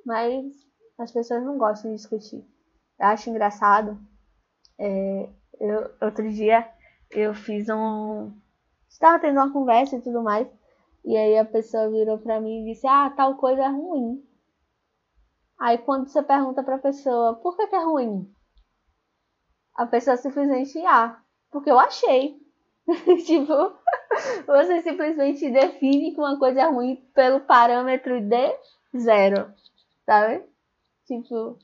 Mas 0.05 0.45
as 0.99 1.13
pessoas 1.13 1.45
não 1.45 1.57
gostam 1.57 1.91
de 1.91 1.97
discutir. 1.97 2.45
Eu 2.99 3.07
acho 3.07 3.31
engraçado. 3.31 3.99
É, 4.79 5.29
eu, 5.61 5.91
outro 6.01 6.29
dia 6.31 6.69
eu 7.11 7.35
fiz 7.35 7.69
um. 7.69 8.33
Estava 8.89 9.19
tendo 9.19 9.39
uma 9.39 9.53
conversa 9.53 9.97
e 9.97 10.01
tudo 10.01 10.23
mais. 10.23 10.47
E 11.05 11.17
aí 11.17 11.39
a 11.39 11.45
pessoa 11.45 11.91
virou 11.91 12.19
pra 12.19 12.41
mim 12.41 12.63
e 12.63 12.73
disse: 12.73 12.87
Ah, 12.87 13.11
tal 13.11 13.37
coisa 13.37 13.63
é 13.63 13.69
ruim. 13.69 14.23
Aí 15.59 15.79
quando 15.79 16.09
você 16.09 16.23
pergunta 16.23 16.63
pra 16.63 16.79
pessoa 16.79 17.35
por 17.37 17.57
que, 17.57 17.67
que 17.67 17.75
é 17.75 17.85
ruim, 17.85 18.33
a 19.75 19.87
pessoa 19.87 20.17
simplesmente 20.17 20.79
ah, 20.87 21.21
porque 21.51 21.71
eu 21.71 21.79
achei. 21.79 22.41
tipo, 23.27 23.53
você 24.47 24.83
simplesmente 24.83 25.51
define 25.51 26.13
que 26.13 26.19
uma 26.19 26.39
coisa 26.39 26.63
é 26.63 26.67
ruim 26.67 26.97
pelo 27.15 27.41
parâmetro 27.41 28.21
de 28.21 28.57
zero, 28.99 29.53
sabe? 30.05 30.45
Tipo, 31.07 31.59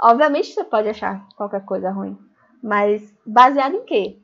obviamente 0.00 0.54
você 0.54 0.64
pode 0.64 0.88
achar 0.88 1.26
qualquer 1.36 1.64
coisa 1.64 1.90
ruim, 1.90 2.16
mas 2.62 3.14
baseado 3.26 3.74
em 3.74 3.84
quê? 3.84 4.22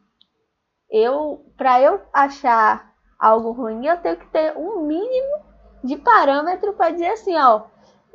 eu, 0.93 1.51
para 1.57 1.81
eu 1.81 2.03
achar 2.13 2.92
algo 3.23 3.53
ruim, 3.53 3.87
eu 3.87 3.97
tenho 3.99 4.17
que 4.17 4.27
ter 4.27 4.57
um 4.57 4.83
mínimo 4.83 5.45
de 5.85 5.97
parâmetro 5.97 6.73
para 6.73 6.91
dizer 6.91 7.13
assim, 7.13 7.37
ó, 7.37 7.63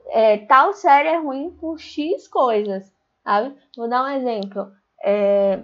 é, 0.09 0.37
tal 0.39 0.73
série 0.73 1.07
é 1.07 1.17
ruim 1.17 1.49
por 1.51 1.79
X 1.79 2.27
coisas, 2.27 2.93
sabe? 3.23 3.55
Vou 3.77 3.87
dar 3.87 4.03
um 4.03 4.09
exemplo. 4.09 4.69
É, 5.01 5.63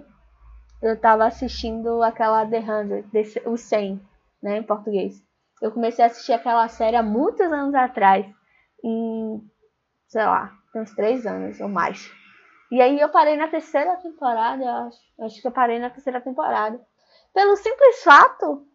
eu 0.80 0.94
estava 0.94 1.26
assistindo 1.26 2.02
aquela 2.02 2.46
The 2.46 2.62
100, 3.24 3.42
o 3.46 3.58
100, 3.58 4.00
né, 4.42 4.56
em 4.56 4.62
português. 4.62 5.22
Eu 5.60 5.70
comecei 5.70 6.02
a 6.02 6.06
assistir 6.06 6.32
aquela 6.32 6.66
série 6.68 6.96
há 6.96 7.02
muitos 7.02 7.40
anos 7.40 7.74
atrás, 7.74 8.26
em, 8.82 9.42
sei 10.08 10.24
lá, 10.24 10.52
uns 10.74 10.94
três 10.94 11.26
anos 11.26 11.60
ou 11.60 11.68
mais. 11.68 12.10
E 12.72 12.80
aí 12.80 12.98
eu 12.98 13.10
parei 13.10 13.36
na 13.36 13.48
terceira 13.48 13.94
temporada, 13.96 14.86
acho, 14.86 14.98
acho 15.20 15.42
que 15.42 15.46
eu 15.46 15.52
parei 15.52 15.78
na 15.78 15.90
terceira 15.90 16.20
temporada 16.20 16.80
pelo 17.34 17.56
simples 17.56 18.02
fato 18.02 18.66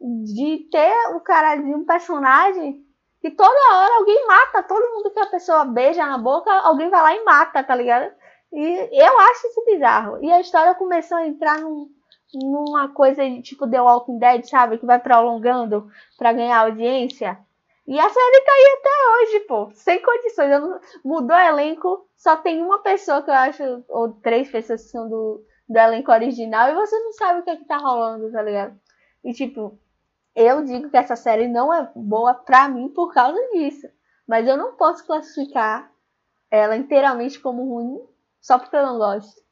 de 0.00 0.68
ter 0.70 1.14
o 1.14 1.20
cara 1.20 1.56
de 1.56 1.74
um 1.74 1.84
personagem 1.84 2.84
que 3.20 3.30
toda 3.30 3.74
hora 3.74 3.94
alguém 3.96 4.26
mata, 4.26 4.62
todo 4.62 4.94
mundo 4.94 5.10
que 5.10 5.18
a 5.18 5.26
pessoa 5.26 5.64
beija 5.64 6.04
na 6.04 6.18
boca, 6.18 6.52
alguém 6.52 6.90
vai 6.90 7.02
lá 7.02 7.16
e 7.16 7.24
mata, 7.24 7.62
tá 7.62 7.74
ligado? 7.74 8.12
E 8.52 9.02
eu 9.02 9.18
acho 9.18 9.46
isso 9.46 9.64
bizarro. 9.64 10.22
E 10.22 10.30
a 10.30 10.40
história 10.40 10.74
começou 10.74 11.16
a 11.16 11.26
entrar 11.26 11.58
num, 11.58 11.88
numa 12.34 12.92
coisa 12.92 13.24
de 13.28 13.40
tipo 13.42 13.68
The 13.68 13.80
Walking 13.80 14.18
Dead, 14.18 14.44
sabe? 14.44 14.78
Que 14.78 14.86
vai 14.86 14.98
prolongando 14.98 15.88
para 16.18 16.32
ganhar 16.32 16.60
audiência. 16.60 17.38
E 17.86 17.98
a 17.98 18.08
série 18.08 18.44
tá 18.44 18.52
aí 18.52 18.78
até 18.78 18.90
hoje, 19.10 19.40
pô. 19.46 19.70
Sem 19.74 20.02
condições. 20.02 20.50
Não... 20.50 20.80
Mudou 21.04 21.36
o 21.36 21.40
elenco. 21.40 22.06
Só 22.16 22.36
tem 22.36 22.62
uma 22.62 22.80
pessoa 22.80 23.22
que 23.22 23.30
eu 23.30 23.34
acho, 23.34 23.84
ou 23.88 24.12
três 24.20 24.50
pessoas 24.50 24.82
que 24.82 24.88
são 24.90 25.08
do, 25.08 25.44
do 25.68 25.78
elenco 25.78 26.12
original 26.12 26.70
e 26.70 26.74
você 26.74 26.98
não 26.98 27.12
sabe 27.12 27.40
o 27.40 27.42
que, 27.42 27.50
é 27.50 27.56
que 27.56 27.64
tá 27.64 27.78
rolando, 27.78 28.30
tá 28.30 28.42
ligado? 28.42 28.78
E 29.24 29.32
tipo, 29.32 29.78
eu 30.34 30.64
digo 30.64 30.90
que 30.90 30.96
essa 30.96 31.16
série 31.16 31.46
não 31.48 31.72
é 31.72 31.90
boa 31.94 32.34
pra 32.34 32.68
mim 32.68 32.88
por 32.88 33.12
causa 33.12 33.38
disso. 33.52 33.86
Mas 34.26 34.46
eu 34.48 34.56
não 34.56 34.76
posso 34.76 35.06
classificar 35.06 35.92
ela 36.50 36.76
inteiramente 36.76 37.40
como 37.40 37.68
ruim 37.68 38.00
só 38.40 38.58
porque 38.58 38.76
eu 38.76 38.82
não 38.82 38.98
gosto. 38.98 39.42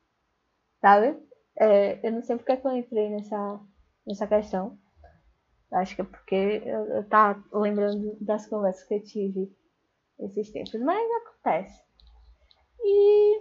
Sabe? 0.81 1.16
É, 1.57 2.07
eu 2.07 2.12
não 2.12 2.23
sei 2.23 2.37
porque 2.37 2.57
que 2.57 2.66
eu 2.66 2.77
entrei 2.77 3.11
nessa, 3.11 3.61
nessa 4.07 4.27
questão. 4.27 4.79
Acho 5.73 5.95
que 5.95 6.03
é 6.03 6.05
porque 6.05 6.62
eu, 6.66 6.85
eu 6.97 7.09
tava 7.09 7.42
lembrando 7.53 8.16
das 8.21 8.47
conversas 8.47 8.85
que 8.85 8.95
eu 8.95 9.05
tive 9.05 9.57
esses 10.18 10.51
tempos. 10.51 10.81
Mas 10.81 11.09
acontece. 11.23 11.81
E 12.81 13.40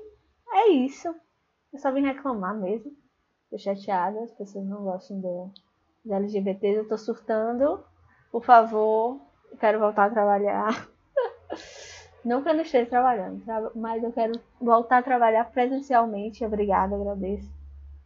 é 0.54 0.70
isso. 0.70 1.08
Eu 1.74 1.80
só 1.80 1.92
vim 1.92 2.04
reclamar 2.04 2.58
mesmo. 2.58 2.96
Tô 3.50 3.58
chateada, 3.58 4.24
as 4.24 4.32
pessoas 4.32 4.66
não 4.66 4.84
gostam 4.84 5.20
do, 5.20 5.52
dos 6.04 6.12
LGBTs. 6.12 6.78
Eu 6.78 6.88
tô 6.88 6.98
surtando. 6.98 7.84
Por 8.32 8.44
favor, 8.44 9.20
quero 9.60 9.80
voltar 9.80 10.06
a 10.06 10.10
trabalhar. 10.10 10.88
eu 12.24 12.30
não 12.30 12.62
esteja 12.62 12.90
trabalhando, 12.90 13.44
mas 13.76 14.04
eu 14.04 14.12
quero 14.12 14.40
voltar 14.60 15.00
a 15.00 15.04
trabalhar 15.04 15.52
presencialmente. 15.52 16.46
Obrigada, 16.46 16.96
agradeço. 16.96 17.52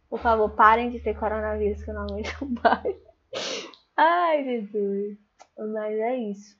Por 0.08 0.18
favor, 0.18 0.50
parem 0.50 0.90
de 0.90 1.00
ter 1.00 1.18
coronavírus 1.18 1.82
que 1.82 1.90
eu 1.90 1.94
não 1.94 2.04
aguento 2.04 2.46
mais. 2.62 2.96
Ai, 3.96 4.44
Jesus. 4.44 5.18
Mas 5.58 5.98
é 5.98 6.16
isso. 6.16 6.58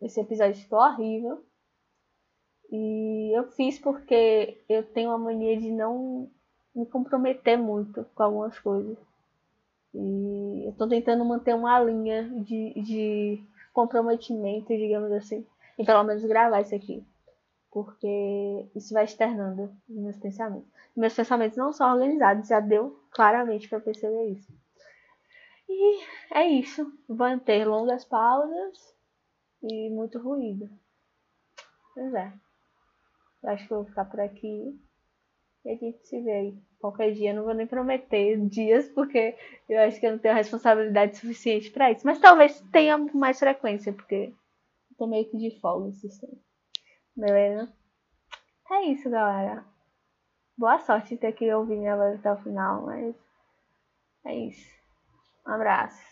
Esse 0.00 0.20
episódio 0.20 0.54
ficou 0.54 0.78
horrível. 0.78 1.44
E 2.70 3.36
eu 3.36 3.44
fiz 3.52 3.78
porque 3.78 4.62
eu 4.68 4.82
tenho 4.92 5.10
a 5.10 5.18
mania 5.18 5.58
de 5.58 5.70
não 5.70 6.30
me 6.74 6.86
comprometer 6.86 7.56
muito 7.56 8.04
com 8.14 8.22
algumas 8.22 8.58
coisas. 8.58 9.07
E 9.94 10.66
eu 10.66 10.72
tô 10.72 10.86
tentando 10.88 11.24
manter 11.24 11.54
uma 11.54 11.80
linha 11.80 12.28
de, 12.28 12.74
de 12.82 13.44
comprometimento, 13.72 14.68
digamos 14.68 15.12
assim. 15.12 15.46
E 15.78 15.84
pelo 15.84 16.04
menos 16.04 16.24
gravar 16.24 16.60
isso 16.60 16.74
aqui. 16.74 17.06
Porque 17.70 18.68
isso 18.74 18.92
vai 18.92 19.04
externando 19.04 19.70
os 19.88 19.96
meus 19.96 20.16
pensamentos. 20.16 20.68
Meus 20.96 21.14
pensamentos 21.14 21.56
não 21.56 21.72
são 21.72 21.92
organizados, 21.92 22.48
já 22.48 22.60
deu 22.60 22.98
claramente 23.10 23.68
para 23.68 23.80
perceber 23.80 24.30
isso. 24.30 24.52
E 25.68 26.02
é 26.32 26.46
isso. 26.48 26.92
Vão 27.08 27.38
ter 27.38 27.64
longas 27.66 28.04
pausas 28.04 28.96
e 29.62 29.90
muito 29.90 30.18
ruído. 30.18 30.68
Pois 31.94 32.12
é. 32.14 32.32
Eu 33.42 33.50
acho 33.50 33.66
que 33.66 33.72
eu 33.72 33.78
vou 33.78 33.86
ficar 33.86 34.06
por 34.06 34.20
aqui. 34.20 34.80
E 35.64 35.70
a 35.70 35.76
gente 35.76 36.06
se 36.06 36.20
vê 36.20 36.32
aí. 36.32 36.67
Qualquer 36.80 37.12
dia, 37.12 37.34
não 37.34 37.44
vou 37.44 37.54
nem 37.54 37.66
prometer 37.66 38.38
dias, 38.46 38.88
porque 38.90 39.36
eu 39.68 39.80
acho 39.80 39.98
que 39.98 40.06
eu 40.06 40.12
não 40.12 40.18
tenho 40.18 40.34
responsabilidade 40.34 41.16
suficiente 41.16 41.70
para 41.70 41.90
isso. 41.90 42.06
Mas 42.06 42.20
talvez 42.20 42.60
tenha 42.72 42.96
mais 42.96 43.38
frequência, 43.38 43.92
porque 43.92 44.32
eu 44.90 44.96
tô 44.96 45.06
meio 45.06 45.28
que 45.28 45.36
de 45.36 45.58
folga 45.60 45.88
esses. 45.88 46.20
Beleza? 47.16 47.72
É 48.70 48.82
isso, 48.82 49.10
galera. 49.10 49.64
Boa 50.56 50.78
sorte 50.78 51.16
ter 51.16 51.32
que 51.32 51.52
ouvir 51.52 51.76
minha 51.76 51.96
voz 51.96 52.18
até 52.18 52.32
o 52.32 52.36
final, 52.36 52.82
mas 52.82 53.14
é 54.24 54.34
isso. 54.34 54.68
Um 55.46 55.52
abraço. 55.52 56.08